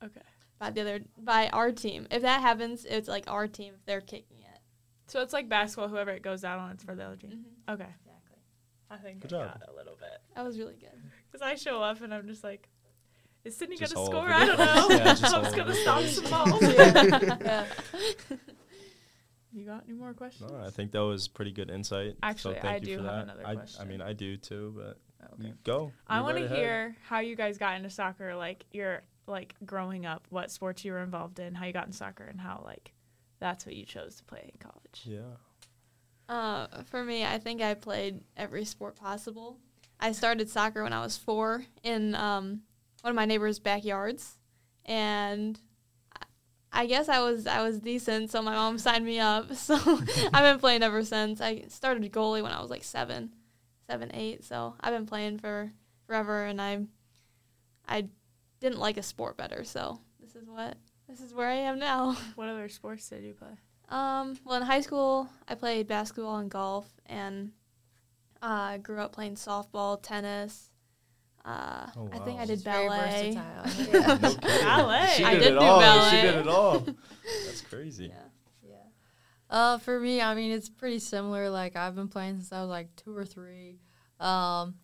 okay, 0.03 0.21
By 0.59 0.71
the 0.71 0.81
other 0.81 0.99
by 1.17 1.47
our 1.49 1.71
team. 1.71 2.07
If 2.11 2.21
that 2.23 2.41
happens, 2.41 2.83
it's 2.85 3.07
like 3.07 3.29
our 3.29 3.47
team 3.47 3.73
if 3.75 3.85
they're 3.85 4.01
kicking 4.01 4.41
it. 4.41 4.59
so 5.07 5.21
it's 5.21 5.33
like 5.33 5.47
basketball. 5.47 5.87
Whoever 5.87 6.11
it 6.11 6.21
goes 6.23 6.43
out 6.43 6.59
on, 6.59 6.71
it's 6.71 6.83
for 6.83 6.95
the 6.95 7.05
other 7.05 7.15
team. 7.15 7.31
hmm 7.67 7.71
Okay, 7.73 7.87
Exactly. 8.03 8.39
I 8.89 8.97
think 8.97 9.21
Good 9.21 9.33
I 9.33 9.45
job. 9.47 9.59
got 9.61 9.69
a 9.69 9.75
little 9.75 9.95
bit 9.99 10.21
That 10.35 10.43
was 10.45 10.57
really 10.59 10.75
good. 10.75 10.91
because 11.31 11.41
I 11.41 11.55
show 11.55 11.81
up 11.81 12.01
and 12.01 12.13
I'm 12.13 12.27
just 12.27 12.43
like, 12.43 12.67
is 13.45 13.55
Sydney 13.55 13.77
gonna 13.77 13.87
score? 13.87 14.27
I 14.29 14.45
don't 14.45 14.57
know. 14.57 14.87
place. 14.87 15.21
Yeah, 15.21 15.29
I 15.33 15.39
was 15.39 15.51
gonna 15.55 15.65
the 15.65 15.75
stop 15.75 15.99
place. 15.99 16.15
some 16.21 16.29
balls. 16.29 16.61
Yeah. 16.61 17.65
You 19.53 19.65
got 19.65 19.83
any 19.87 19.97
more 19.97 20.13
questions? 20.13 20.51
No, 20.51 20.57
I 20.59 20.69
think 20.69 20.91
that 20.91 21.03
was 21.05 21.29
pretty 21.29 21.51
good 21.53 21.69
insight. 21.69 22.17
Actually, 22.21 22.55
so 22.55 22.61
thank 22.61 22.73
I 22.73 22.75
you 22.77 22.97
do 22.97 22.97
for 22.97 23.03
have 23.03 23.27
that. 23.27 23.35
another 23.37 23.47
I, 23.79 23.81
I 23.81 23.85
mean, 23.85 24.01
I 24.01 24.11
do 24.11 24.35
too, 24.35 24.73
but 24.75 24.99
Okay. 25.39 25.53
go. 25.63 25.91
I 26.07 26.21
want 26.21 26.35
right 26.35 26.47
to 26.49 26.55
hear 26.55 26.95
how 27.07 27.19
you 27.19 27.35
guys 27.35 27.57
got 27.57 27.75
into 27.77 27.89
soccer. 27.89 28.35
Like 28.35 28.65
you're 28.71 29.03
like 29.27 29.55
growing 29.65 30.05
up, 30.05 30.27
what 30.29 30.51
sports 30.51 30.83
you 30.85 30.91
were 30.91 30.99
involved 31.01 31.39
in, 31.39 31.55
how 31.55 31.65
you 31.65 31.73
got 31.73 31.87
in 31.87 31.93
soccer, 31.93 32.25
and 32.25 32.39
how 32.39 32.61
like 32.65 32.93
that's 33.39 33.65
what 33.65 33.75
you 33.75 33.85
chose 33.85 34.15
to 34.17 34.23
play 34.25 34.51
in 34.53 34.59
college. 34.59 35.03
Yeah. 35.05 35.37
Uh, 36.27 36.83
for 36.83 37.03
me, 37.03 37.25
I 37.25 37.37
think 37.39 37.61
I 37.61 37.75
played 37.75 38.21
every 38.35 38.65
sport 38.65 38.95
possible. 38.95 39.57
I 39.99 40.11
started 40.11 40.49
soccer 40.49 40.83
when 40.83 40.93
I 40.93 41.01
was 41.01 41.17
four 41.17 41.65
in 41.83 42.13
um, 42.15 42.61
one 43.05 43.11
of 43.11 43.15
my 43.15 43.25
neighbor's 43.25 43.59
backyards, 43.59 44.39
and 44.83 45.59
I- 46.19 46.25
I 46.81 46.85
guess 46.87 47.07
I 47.07 47.19
was 47.19 47.45
I 47.45 47.61
was 47.61 47.79
decent, 47.79 48.31
so 48.31 48.41
my 48.41 48.55
mom 48.55 48.79
signed 48.87 49.05
me 49.05 49.19
up. 49.19 49.53
So 49.53 49.75
I've 50.33 50.43
been 50.43 50.59
playing 50.59 50.81
ever 50.81 51.03
since. 51.03 51.39
I 51.39 51.65
started 51.67 52.11
goalie 52.11 52.41
when 52.41 52.51
I 52.51 52.59
was 52.59 52.71
like 52.71 52.83
seven, 52.83 53.31
seven, 53.87 54.09
eight. 54.15 54.43
So 54.43 54.73
I've 54.81 54.91
been 54.91 55.05
playing 55.05 55.37
for 55.37 55.71
forever, 56.07 56.45
and 56.45 56.59
I 56.59 56.79
I 57.87 58.07
didn't 58.59 58.79
like 58.79 58.97
a 58.97 59.03
sport 59.03 59.37
better. 59.37 59.63
So 59.63 59.99
this 60.19 60.35
is 60.35 60.49
what 60.49 60.75
this 61.07 61.21
is 61.21 61.31
where 61.31 61.47
I 61.49 61.57
am 61.57 61.77
now. 61.77 62.17
What 62.35 62.49
other 62.49 62.69
sports 62.69 63.07
did 63.07 63.23
you 63.23 63.35
play? 63.35 63.55
Um, 63.89 64.39
well, 64.43 64.57
in 64.57 64.63
high 64.63 64.81
school, 64.81 65.29
I 65.47 65.53
played 65.53 65.87
basketball 65.87 66.37
and 66.37 66.49
golf, 66.49 66.87
and 67.05 67.51
uh, 68.41 68.77
grew 68.77 68.97
up 68.99 69.11
playing 69.11 69.35
softball, 69.35 70.01
tennis. 70.01 70.71
Uh, 71.45 71.85
Oh, 71.95 72.09
I 72.11 72.17
think. 72.19 72.39
I 72.39 72.45
did 72.45 72.57
She's 72.57 72.63
ballet. 72.63 73.33
versatile. 73.35 73.93
No 73.93 73.99
Yeah. 73.99 74.17
kidding. 74.17 74.39
Ballet. 74.65 75.07
She 75.15 75.23
I 75.23 75.31
did 75.35 75.39
did 75.39 75.47
it 75.53 75.59
do 75.59 75.65
all. 75.65 76.09
She 76.09 76.21
did 76.21 76.35
it 76.35 76.47
all. 76.47 76.79
That's 77.45 77.61
crazy. 77.61 78.05
Yeah. 78.05 78.67
Yeah. 78.67 78.75
Uh, 79.49 79.77
for 79.77 79.99
me, 79.99 80.21
I 80.21 80.33
mean, 80.33 80.51
it's 80.51 80.69
pretty 80.69 80.97
similar. 80.99 81.49
Like 81.51 81.75
I've 81.75 81.95
been 81.95 82.07
playing 82.07 82.37
since 82.37 82.51
I 82.51 82.61
was 82.61 82.69
like 82.69 82.95
two 82.95 83.15
or 83.15 83.25
three. 83.25 83.77
Um, 84.19 84.75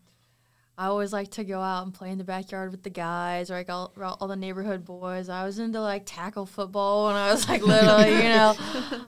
I 0.78 0.86
always 0.88 1.12
like 1.14 1.32
to 1.32 1.44
go 1.44 1.60
out 1.62 1.84
and 1.84 1.94
play 1.94 2.12
in 2.12 2.18
the 2.18 2.24
backyard 2.24 2.72
with 2.72 2.82
the 2.84 2.90
guys, 2.90 3.50
or 3.52 3.56
like 3.56 3.70
all, 3.70 3.92
all 4.20 4.28
the 4.28 4.36
neighborhood 4.36 4.84
boys. 4.86 5.30
I 5.30 5.46
was 5.46 5.58
into 5.60 5.80
like 5.82 6.04
tackle 6.06 6.46
football 6.46 7.08
when 7.08 7.16
I 7.16 7.32
was 7.32 7.48
like 7.50 7.62
little, 7.64 8.06
you 8.06 8.24
know. 8.24 8.56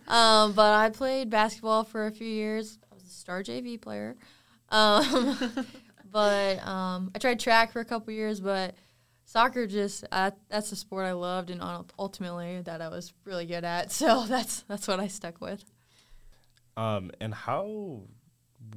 Um, 0.07 0.53
but 0.53 0.73
I 0.73 0.89
played 0.89 1.29
basketball 1.29 1.83
for 1.83 2.05
a 2.07 2.11
few 2.11 2.27
years. 2.27 2.77
I 2.91 2.95
was 2.95 3.03
a 3.03 3.07
star 3.09 3.43
JV 3.43 3.79
player. 3.81 4.15
Um, 4.69 5.37
but 6.13 6.65
um, 6.65 7.11
I 7.15 7.17
tried 7.17 7.39
track 7.39 7.73
for 7.73 7.79
a 7.79 7.85
couple 7.85 8.13
years, 8.13 8.39
but 8.39 8.75
soccer 9.25 9.65
just 9.65 10.05
uh, 10.11 10.31
that's 10.47 10.69
the 10.69 10.75
sport 10.75 11.05
I 11.05 11.13
loved 11.13 11.49
and 11.49 11.61
ultimately 11.97 12.61
that 12.61 12.81
I 12.81 12.87
was 12.89 13.13
really 13.25 13.45
good 13.45 13.65
at. 13.65 13.91
So 14.03 14.25
that's 14.27 14.61
that's 14.69 14.87
what 14.87 14.99
I 14.99 15.07
stuck 15.07 15.41
with. 15.41 15.65
Um, 16.77 17.11
and 17.19 17.33
how 17.33 18.03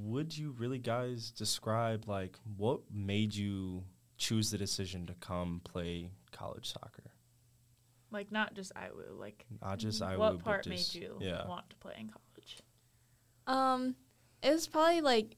would 0.00 0.36
you 0.36 0.54
really 0.58 0.78
guys 0.78 1.30
describe 1.30 2.08
like 2.08 2.38
what 2.56 2.80
made 2.92 3.34
you 3.34 3.84
choose 4.16 4.50
the 4.50 4.58
decision 4.58 5.06
to 5.06 5.14
come 5.14 5.60
play 5.62 6.10
college 6.32 6.72
soccer? 6.72 7.12
Like 8.10 8.32
not 8.32 8.54
just 8.54 8.72
IWU. 8.74 9.18
Like 9.18 9.44
Not 9.60 9.78
just 9.78 10.00
I 10.00 10.16
what 10.16 10.42
part 10.42 10.66
made 10.66 10.94
you 10.94 11.18
yeah. 11.20 11.46
want 11.46 11.68
to 11.70 11.76
play 11.76 11.94
in 11.98 12.08
college? 12.08 12.58
Um, 13.46 13.94
it 14.42 14.52
was 14.52 14.66
probably 14.66 15.00
like 15.02 15.36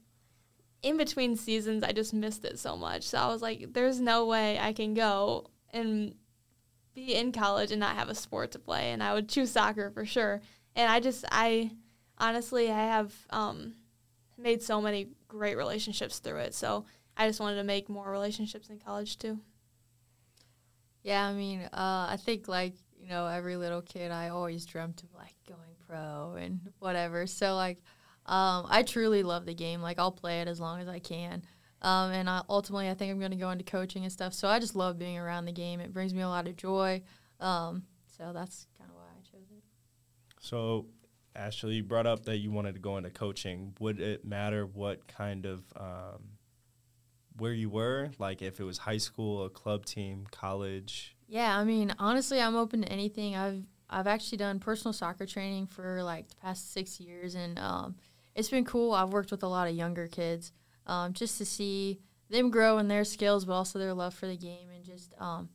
in 0.81 0.97
between 0.97 1.35
seasons. 1.35 1.83
I 1.83 1.91
just 1.91 2.13
missed 2.13 2.45
it 2.45 2.59
so 2.59 2.75
much. 2.77 3.03
So 3.03 3.17
I 3.17 3.27
was 3.27 3.41
like, 3.41 3.73
"There's 3.73 3.99
no 3.99 4.25
way 4.25 4.59
I 4.59 4.73
can 4.73 4.93
go 4.93 5.49
and 5.71 6.15
be 6.93 7.15
in 7.15 7.31
college 7.31 7.71
and 7.71 7.79
not 7.79 7.95
have 7.95 8.09
a 8.09 8.15
sport 8.15 8.51
to 8.51 8.59
play." 8.59 8.91
And 8.91 9.03
I 9.03 9.13
would 9.13 9.29
choose 9.29 9.51
soccer 9.51 9.89
for 9.91 10.05
sure. 10.05 10.41
And 10.75 10.91
I 10.91 10.99
just, 10.99 11.25
I 11.31 11.71
honestly, 12.17 12.71
I 12.71 12.85
have 12.85 13.13
um, 13.29 13.73
made 14.37 14.61
so 14.61 14.81
many 14.81 15.09
great 15.27 15.57
relationships 15.57 16.19
through 16.19 16.39
it. 16.39 16.53
So 16.53 16.85
I 17.17 17.27
just 17.27 17.39
wanted 17.39 17.57
to 17.57 17.63
make 17.63 17.89
more 17.89 18.09
relationships 18.09 18.69
in 18.69 18.79
college 18.79 19.17
too. 19.17 19.39
Yeah, 21.03 21.25
I 21.25 21.33
mean, 21.33 21.61
uh, 21.61 22.07
I 22.09 22.17
think 22.17 22.47
like 22.47 22.75
you 22.99 23.07
know 23.09 23.25
every 23.27 23.55
little 23.55 23.81
kid, 23.81 24.11
I 24.11 24.29
always 24.29 24.65
dreamt 24.65 25.03
of 25.03 25.13
like 25.13 25.35
going 25.47 25.75
pro 25.87 26.35
and 26.39 26.59
whatever. 26.79 27.25
So 27.27 27.55
like, 27.55 27.79
um, 28.29 28.67
I 28.69 28.83
truly 28.83 29.23
love 29.23 29.47
the 29.47 29.55
game. 29.55 29.81
Like 29.81 29.97
I'll 29.97 30.11
play 30.11 30.41
it 30.41 30.47
as 30.47 30.59
long 30.59 30.79
as 30.81 30.87
I 30.87 30.99
can. 30.99 31.41
Um, 31.81 32.11
and 32.11 32.29
I, 32.29 32.43
ultimately, 32.47 32.89
I 32.89 32.93
think 32.93 33.11
I'm 33.11 33.19
going 33.19 33.31
to 33.31 33.37
go 33.37 33.49
into 33.49 33.63
coaching 33.63 34.03
and 34.03 34.11
stuff. 34.11 34.33
So 34.33 34.47
I 34.47 34.59
just 34.59 34.75
love 34.75 34.99
being 34.99 35.17
around 35.17 35.45
the 35.45 35.51
game. 35.51 35.79
It 35.79 35.93
brings 35.93 36.13
me 36.13 36.21
a 36.21 36.27
lot 36.27 36.47
of 36.47 36.55
joy. 36.55 37.01
Um, 37.39 37.83
so 38.17 38.31
that's 38.31 38.67
kind 38.77 38.89
of 38.89 38.97
why 38.97 39.03
I 39.17 39.21
chose 39.21 39.47
it. 39.49 39.63
So, 40.41 40.85
Ashley, 41.35 41.75
you 41.75 41.83
brought 41.83 42.05
up 42.05 42.25
that 42.25 42.37
you 42.37 42.51
wanted 42.51 42.75
to 42.75 42.79
go 42.79 42.97
into 42.97 43.09
coaching. 43.09 43.73
Would 43.79 43.99
it 43.99 44.23
matter 44.23 44.65
what 44.65 45.07
kind 45.07 45.47
of 45.47 45.63
um, 45.75 46.37
where 47.37 47.53
you 47.53 47.69
were? 47.69 48.11
Like 48.19 48.43
if 48.43 48.59
it 48.59 48.63
was 48.63 48.77
high 48.77 48.97
school, 48.97 49.45
a 49.45 49.49
club 49.49 49.85
team, 49.85 50.27
college? 50.29 51.15
Yeah, 51.27 51.57
I 51.57 51.63
mean, 51.63 51.95
honestly, 51.97 52.39
I'm 52.39 52.55
open 52.55 52.83
to 52.83 52.91
anything. 52.91 53.35
I've 53.35 53.63
I've 53.89 54.07
actually 54.07 54.37
done 54.37 54.59
personal 54.59 54.93
soccer 54.93 55.25
training 55.25 55.65
for 55.65 56.03
like 56.03 56.27
the 56.27 56.35
past 56.35 56.73
six 56.73 56.99
years, 56.99 57.33
and 57.33 57.57
um, 57.57 57.95
it's 58.39 58.49
been 58.49 58.63
cool. 58.63 58.93
I've 58.93 59.11
worked 59.11 59.31
with 59.31 59.43
a 59.43 59.47
lot 59.47 59.67
of 59.67 59.75
younger 59.75 60.07
kids, 60.07 60.53
um, 60.87 61.11
just 61.11 61.37
to 61.39 61.45
see 61.45 61.99
them 62.29 62.49
grow 62.49 62.77
in 62.77 62.87
their 62.87 63.03
skills, 63.03 63.43
but 63.43 63.53
also 63.53 63.77
their 63.77 63.93
love 63.93 64.13
for 64.13 64.27
the 64.27 64.37
game, 64.37 64.69
and 64.73 64.85
just 64.85 65.13
um, 65.19 65.49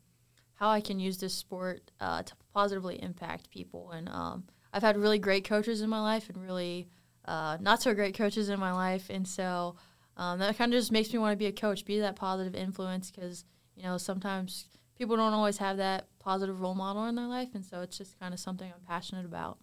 how 0.56 0.68
I 0.68 0.82
can 0.82 1.00
use 1.00 1.16
this 1.16 1.32
sport 1.32 1.90
uh, 1.98 2.22
to 2.22 2.34
positively 2.52 3.02
impact 3.02 3.50
people. 3.50 3.90
And 3.92 4.08
um, 4.10 4.44
I've 4.70 4.82
had 4.82 4.98
really 4.98 5.18
great 5.18 5.44
coaches 5.44 5.80
in 5.80 5.88
my 5.88 6.02
life, 6.02 6.28
and 6.28 6.42
really 6.42 6.90
uh, 7.24 7.56
not 7.58 7.80
so 7.80 7.94
great 7.94 8.14
coaches 8.14 8.50
in 8.50 8.60
my 8.60 8.72
life, 8.72 9.08
and 9.08 9.26
so 9.26 9.76
um, 10.18 10.38
that 10.40 10.58
kind 10.58 10.74
of 10.74 10.78
just 10.78 10.92
makes 10.92 11.10
me 11.10 11.18
want 11.18 11.32
to 11.32 11.38
be 11.38 11.46
a 11.46 11.52
coach, 11.52 11.86
be 11.86 12.00
that 12.00 12.16
positive 12.16 12.54
influence, 12.54 13.10
because 13.10 13.46
you 13.76 13.82
know 13.82 13.96
sometimes 13.96 14.66
people 14.98 15.16
don't 15.16 15.32
always 15.32 15.56
have 15.56 15.78
that 15.78 16.08
positive 16.18 16.60
role 16.60 16.74
model 16.74 17.06
in 17.06 17.14
their 17.14 17.28
life, 17.28 17.54
and 17.54 17.64
so 17.64 17.80
it's 17.80 17.96
just 17.96 18.20
kind 18.20 18.34
of 18.34 18.40
something 18.40 18.70
I'm 18.70 18.86
passionate 18.86 19.24
about. 19.24 19.56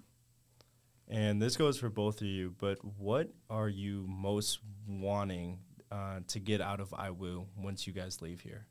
And 1.11 1.41
this 1.41 1.57
goes 1.57 1.77
for 1.77 1.89
both 1.89 2.21
of 2.21 2.27
you, 2.27 2.55
but 2.57 2.79
what 2.97 3.29
are 3.49 3.67
you 3.67 4.05
most 4.07 4.59
wanting 4.87 5.59
uh, 5.91 6.21
to 6.27 6.39
get 6.39 6.61
out 6.61 6.79
of 6.79 6.91
IWU 6.91 7.47
once 7.57 7.85
you 7.85 7.91
guys 7.91 8.21
leave 8.21 8.39
here? 8.39 8.65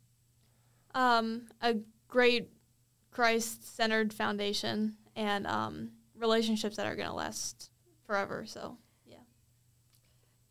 Um, 0.95 1.49
a 1.61 1.77
great 2.09 2.49
Christ-centered 3.11 4.15
foundation 4.15 4.97
and 5.15 5.47
um, 5.47 5.91
relationships 6.17 6.77
that 6.77 6.87
are 6.87 6.97
going 6.97 7.09
to 7.09 7.15
last 7.15 7.71
forever. 8.07 8.45
So, 8.47 8.79
yeah. 9.05 9.19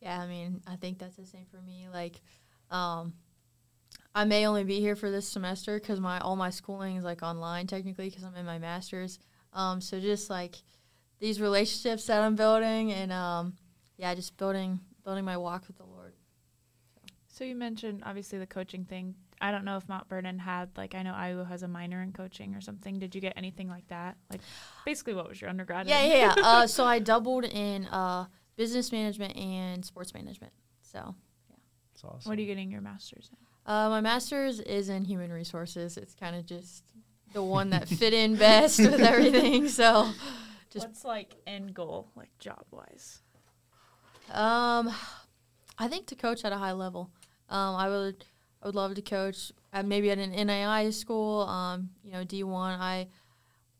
Yeah, 0.00 0.20
I 0.20 0.28
mean, 0.28 0.62
I 0.68 0.76
think 0.76 1.00
that's 1.00 1.16
the 1.16 1.26
same 1.26 1.46
for 1.50 1.60
me. 1.60 1.88
Like, 1.92 2.20
um, 2.70 3.14
I 4.14 4.24
may 4.24 4.46
only 4.46 4.62
be 4.62 4.78
here 4.78 4.94
for 4.94 5.10
this 5.10 5.28
semester 5.28 5.80
because 5.80 5.98
my 5.98 6.20
all 6.20 6.36
my 6.36 6.50
schooling 6.50 6.96
is 6.96 7.04
like 7.04 7.22
online 7.22 7.66
technically 7.66 8.08
because 8.08 8.24
I'm 8.24 8.36
in 8.36 8.46
my 8.46 8.58
master's. 8.58 9.18
Um, 9.52 9.80
so 9.80 9.98
just 10.00 10.30
like 10.30 10.56
these 11.20 11.40
relationships 11.40 12.06
that 12.06 12.22
I'm 12.22 12.34
building 12.34 12.92
and 12.92 13.12
um, 13.12 13.54
yeah, 13.96 14.14
just 14.14 14.36
building 14.36 14.80
building 15.04 15.24
my 15.24 15.36
walk 15.36 15.66
with 15.66 15.76
the 15.76 15.84
Lord. 15.84 16.14
So 17.28 17.44
you 17.44 17.54
mentioned 17.54 18.02
obviously 18.04 18.38
the 18.38 18.46
coaching 18.46 18.84
thing. 18.84 19.14
I 19.40 19.50
don't 19.50 19.64
know 19.64 19.78
if 19.78 19.88
Mount 19.88 20.08
Vernon 20.08 20.38
had 20.38 20.70
like 20.76 20.94
I 20.94 21.02
know 21.02 21.16
IU 21.18 21.44
has 21.44 21.62
a 21.62 21.68
minor 21.68 22.02
in 22.02 22.12
coaching 22.12 22.54
or 22.54 22.60
something. 22.60 22.98
Did 22.98 23.14
you 23.14 23.20
get 23.20 23.34
anything 23.36 23.68
like 23.68 23.86
that? 23.88 24.16
Like 24.30 24.40
basically, 24.84 25.14
what 25.14 25.28
was 25.28 25.40
your 25.40 25.48
undergrad? 25.48 25.86
Yeah, 25.86 26.00
in? 26.00 26.10
yeah, 26.10 26.34
yeah. 26.36 26.42
uh, 26.42 26.66
so 26.66 26.84
I 26.84 26.98
doubled 26.98 27.44
in 27.44 27.86
uh, 27.86 28.26
business 28.56 28.92
management 28.92 29.36
and 29.36 29.84
sports 29.84 30.12
management. 30.12 30.52
So 30.82 31.14
yeah, 31.48 31.56
That's 31.92 32.04
awesome. 32.04 32.28
What 32.30 32.38
are 32.38 32.42
you 32.42 32.46
getting 32.46 32.70
your 32.70 32.82
master's 32.82 33.30
in? 33.32 33.72
uh, 33.72 33.88
my 33.88 34.00
master's 34.00 34.60
is 34.60 34.88
in 34.88 35.04
human 35.04 35.32
resources. 35.32 35.96
It's 35.96 36.14
kind 36.14 36.36
of 36.36 36.44
just 36.44 36.82
the 37.32 37.42
one 37.42 37.70
that 37.70 37.88
fit 37.88 38.12
in 38.12 38.36
best 38.36 38.78
with 38.80 39.00
everything. 39.00 39.68
So 39.68 40.10
Just- 40.70 40.86
What's 40.86 41.04
like 41.04 41.34
end 41.46 41.74
goal, 41.74 42.10
like 42.16 42.30
job 42.38 42.64
wise? 42.70 43.20
Um, 44.30 44.92
I 45.78 45.88
think 45.88 46.06
to 46.06 46.14
coach 46.14 46.44
at 46.44 46.52
a 46.52 46.56
high 46.56 46.72
level. 46.72 47.10
Um, 47.48 47.74
I 47.74 47.88
would 47.88 48.24
I 48.62 48.66
would 48.66 48.74
love 48.74 48.94
to 48.94 49.02
coach 49.02 49.50
at 49.72 49.84
maybe 49.86 50.10
at 50.10 50.18
an 50.18 50.32
NAIA 50.32 50.92
school. 50.92 51.42
Um, 51.42 51.90
you 52.04 52.12
know, 52.12 52.22
D 52.24 52.44
one. 52.44 52.78
I 52.78 53.08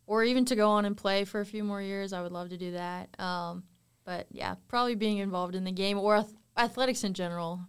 or 0.07 0.25
even 0.25 0.45
to 0.47 0.57
go 0.57 0.71
on 0.71 0.85
and 0.87 0.97
play 0.97 1.25
for 1.25 1.41
a 1.41 1.47
few 1.47 1.63
more 1.63 1.81
years. 1.81 2.13
I 2.13 2.23
would 2.23 2.33
love 2.33 2.49
to 2.49 2.57
do 2.57 2.73
that. 2.73 3.09
Um, 3.21 3.63
but 4.05 4.27
yeah, 4.33 4.57
probably 4.67 4.97
being 4.97 5.19
involved 5.19 5.55
in 5.55 5.63
the 5.63 5.71
game 5.71 5.99
or 5.99 6.17
ath- 6.17 6.35
athletics 6.57 7.05
in 7.05 7.15
general 7.15 7.61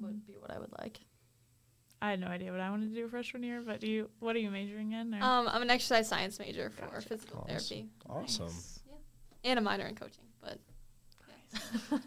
would 0.00 0.26
be 0.26 0.32
what 0.38 0.50
I 0.50 0.58
would 0.58 0.72
like. 0.80 0.98
I 2.02 2.10
had 2.10 2.20
no 2.20 2.28
idea 2.28 2.50
what 2.50 2.60
I 2.60 2.70
wanted 2.70 2.88
to 2.90 2.94
do 2.94 3.08
freshman 3.08 3.42
year, 3.42 3.62
but 3.64 3.80
do 3.80 3.86
you? 3.86 4.10
What 4.20 4.34
are 4.34 4.38
you 4.38 4.50
majoring 4.50 4.92
in? 4.92 5.14
or- 5.14 5.22
Um, 5.22 5.48
I'm 5.48 5.62
an 5.62 5.70
exercise 5.70 6.08
science 6.08 6.38
major 6.38 6.70
for 6.70 6.86
Gotcha. 6.86 7.08
physical 7.08 7.40
Awesome. 7.40 7.48
therapy 7.48 7.88
Awesome. 8.08 8.46
Nice. 8.46 8.80
and 9.44 9.58
a 9.58 9.62
minor 9.62 9.86
in 9.86 9.94
coaching. 9.94 10.24
But 10.40 10.58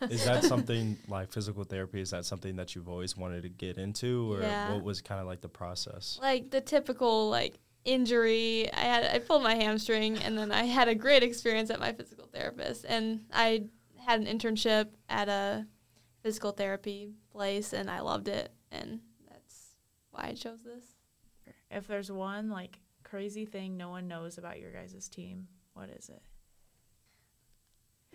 Is 0.09 0.25
that 0.25 0.43
something 0.53 0.97
like 1.07 1.31
physical 1.31 1.63
therapy? 1.63 2.01
Is 2.01 2.09
that 2.11 2.25
something 2.25 2.55
that 2.55 2.73
you've 2.75 2.89
always 2.89 3.15
wanted 3.17 3.43
to 3.43 3.49
get 3.49 3.77
into, 3.77 4.33
or 4.33 4.41
Yeah. 4.41 4.73
what 4.73 4.83
was 4.83 5.01
kind 5.01 5.21
of 5.21 5.27
like 5.27 5.41
the 5.41 5.49
process? 5.49 6.17
like 6.21 6.49
the 6.49 6.61
typical 6.61 7.29
like 7.29 7.59
injury, 7.85 8.71
I 8.73 8.79
had 8.79 9.03
I 9.05 9.19
pulled 9.19 9.43
my 9.43 9.55
hamstring, 9.55 10.17
and 10.17 10.37
then 10.37 10.51
I 10.51 10.63
had 10.63 10.87
a 10.87 10.95
great 10.95 11.21
experience 11.21 11.69
at 11.69 11.79
my 11.79 11.91
physical 11.93 12.25
therapist, 12.27 12.85
and 12.87 13.25
I 13.31 13.65
had 13.99 14.19
an 14.21 14.25
internship 14.25 14.87
at 15.09 15.29
a 15.29 15.67
physical 16.23 16.51
therapy 16.51 17.11
place, 17.29 17.73
and 17.73 17.91
I 17.91 17.99
loved 17.99 18.27
it, 18.29 18.51
and 18.71 18.91
that's 18.91 19.01
why 20.13 20.29
I 20.29 20.33
chose 20.33 20.61
this. 20.63 20.83
If 21.69 21.87
there's 21.87 22.11
one 22.11 22.49
like 22.49 22.79
crazy 23.03 23.45
thing 23.45 23.75
no 23.77 23.89
one 23.89 24.07
knows 24.07 24.37
about 24.37 24.59
your 24.59 24.71
guys' 24.71 25.09
team, 25.09 25.47
what 25.73 25.89
is 25.89 26.09
it? 26.09 26.21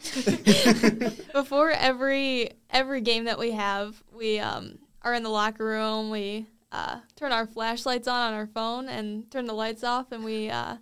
Before 1.32 1.70
every 1.70 2.50
every 2.70 3.00
game 3.00 3.24
that 3.24 3.38
we 3.38 3.50
have, 3.52 4.02
we 4.12 4.38
um, 4.38 4.78
are 5.02 5.14
in 5.14 5.22
the 5.22 5.28
locker 5.28 5.64
room. 5.64 6.10
We 6.10 6.46
uh, 6.70 7.00
turn 7.16 7.32
our 7.32 7.46
flashlights 7.46 8.06
on 8.08 8.32
on 8.32 8.34
our 8.34 8.46
phone 8.46 8.88
and 8.88 9.30
turn 9.30 9.46
the 9.46 9.54
lights 9.54 9.82
off, 9.84 10.12
and 10.12 10.24
we 10.24 10.48
uh, 10.50 10.76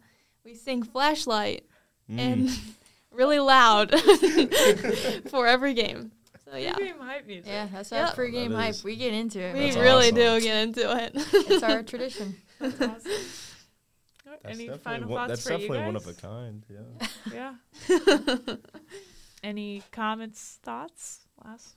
we 0.45 0.55
sing 0.55 0.83
flashlight 0.83 1.65
Mm. 2.09 2.19
and 2.21 2.51
really 3.11 3.41
loud 3.41 3.91
for 5.29 5.45
every 5.49 5.75
game. 5.75 6.13
So 6.49 6.57
yeah, 6.57 6.75
Game 6.75 6.95
hype 7.01 7.27
music. 7.27 7.47
Yeah, 7.51 7.69
that's 7.73 7.91
Yep. 7.91 8.09
our 8.11 8.15
pregame 8.15 8.51
That 8.51 8.57
hype. 8.75 8.85
We 8.85 8.95
get 8.97 9.13
into 9.13 9.41
it. 9.41 9.55
we 9.55 9.61
That's 9.65 9.77
really 9.77 10.07
awesome. 10.07 10.15
do 10.15 10.41
get 10.41 10.57
into 10.69 10.97
it. 11.05 11.13
it's 11.15 11.63
our 11.65 11.83
tradition. 11.91 12.37
That's 12.61 12.75
awesome. 12.81 13.13
That's 14.25 14.45
Any 14.45 14.67
definitely 14.69 14.79
final 14.79 15.09
one, 15.09 15.29
thoughts 15.29 15.45
that's 15.45 15.47
for 15.47 15.53
you 15.63 15.69
definitely 15.69 15.79
guys? 15.79 15.87
one 15.87 15.97
of 15.97 16.07
a 16.07 16.15
kind. 16.15 16.67
Yeah. 17.33 17.55
Yeah. 18.47 18.57
Any 19.43 19.83
comments, 19.93 20.59
thoughts? 20.63 21.21
Last 21.45 21.75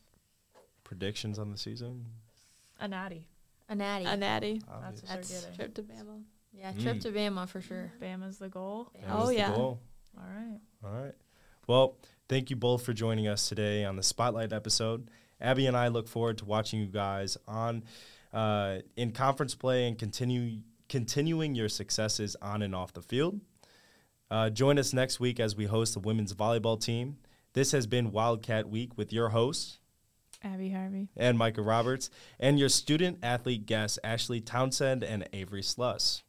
Predictions 0.83 1.37
on 1.39 1.51
the 1.51 1.57
season? 1.57 2.05
a 2.79 2.87
natty. 2.87 3.27
A 3.67 3.75
natty. 3.75 4.05
A 4.05 4.15
natty 4.17 4.61
That's 4.81 5.01
Obvious. 5.01 5.01
what 5.01 5.09
That's 5.09 5.29
they're 5.29 5.41
getting. 5.51 5.55
trip 5.57 5.73
to 5.75 5.83
Bama. 5.83 6.23
yeah, 6.53 6.71
trip 6.73 6.97
Mm. 6.97 7.01
to 7.01 7.11
Bama 7.11 7.47
for 7.49 7.61
sure. 7.61 7.91
Bama's 8.01 8.37
the 8.39 8.49
goal. 8.49 8.91
That 8.95 9.03
Oh, 9.09 9.27
the 9.27 9.35
yeah. 9.35 9.51
goal. 9.53 9.79
All 10.17 10.23
right. 10.25 10.59
All 10.83 10.91
right. 11.03 11.13
Well, 11.67 11.97
thank 12.29 12.49
you 12.49 12.55
both 12.55 12.85
for 12.85 12.93
joining 12.93 13.27
us 13.27 13.49
today 13.49 13.83
on 13.83 13.95
the 13.95 14.03
Spotlight 14.03 14.53
episode. 14.53 15.09
Abby 15.41 15.65
and 15.65 15.75
I 15.75 15.87
look 15.87 16.07
forward 16.07 16.37
to 16.37 16.45
watching 16.45 16.79
you 16.79 16.85
guys 16.85 17.37
on 17.47 17.83
uh, 18.31 18.77
in 18.95 19.11
conference 19.11 19.55
play 19.55 19.87
and 19.87 19.97
continue 19.97 20.59
continuing 20.87 21.55
your 21.55 21.69
successes 21.69 22.35
on 22.41 22.61
and 22.61 22.75
off 22.75 22.93
the 22.93 23.01
field. 23.01 23.41
Uh, 24.31 24.49
join 24.49 24.77
us 24.77 24.93
next 24.93 25.19
week 25.19 25.39
as 25.39 25.55
we 25.55 25.65
host 25.65 25.93
the 25.93 25.99
women's 25.99 26.33
volleyball 26.33 26.79
team. 26.79 27.17
This 27.53 27.71
has 27.71 27.87
been 27.87 28.11
Wildcat 28.11 28.69
Week 28.69 28.95
with 28.95 29.11
your 29.11 29.29
hosts 29.29 29.79
Abby 30.43 30.69
Harvey. 30.69 31.09
and 31.17 31.37
Micah 31.37 31.63
Roberts 31.63 32.11
and 32.39 32.59
your 32.59 32.69
student 32.69 33.17
athlete 33.23 33.65
guests 33.65 33.97
Ashley 34.03 34.39
Townsend 34.39 35.03
and 35.03 35.27
Avery 35.33 35.63
Sluss. 35.63 36.21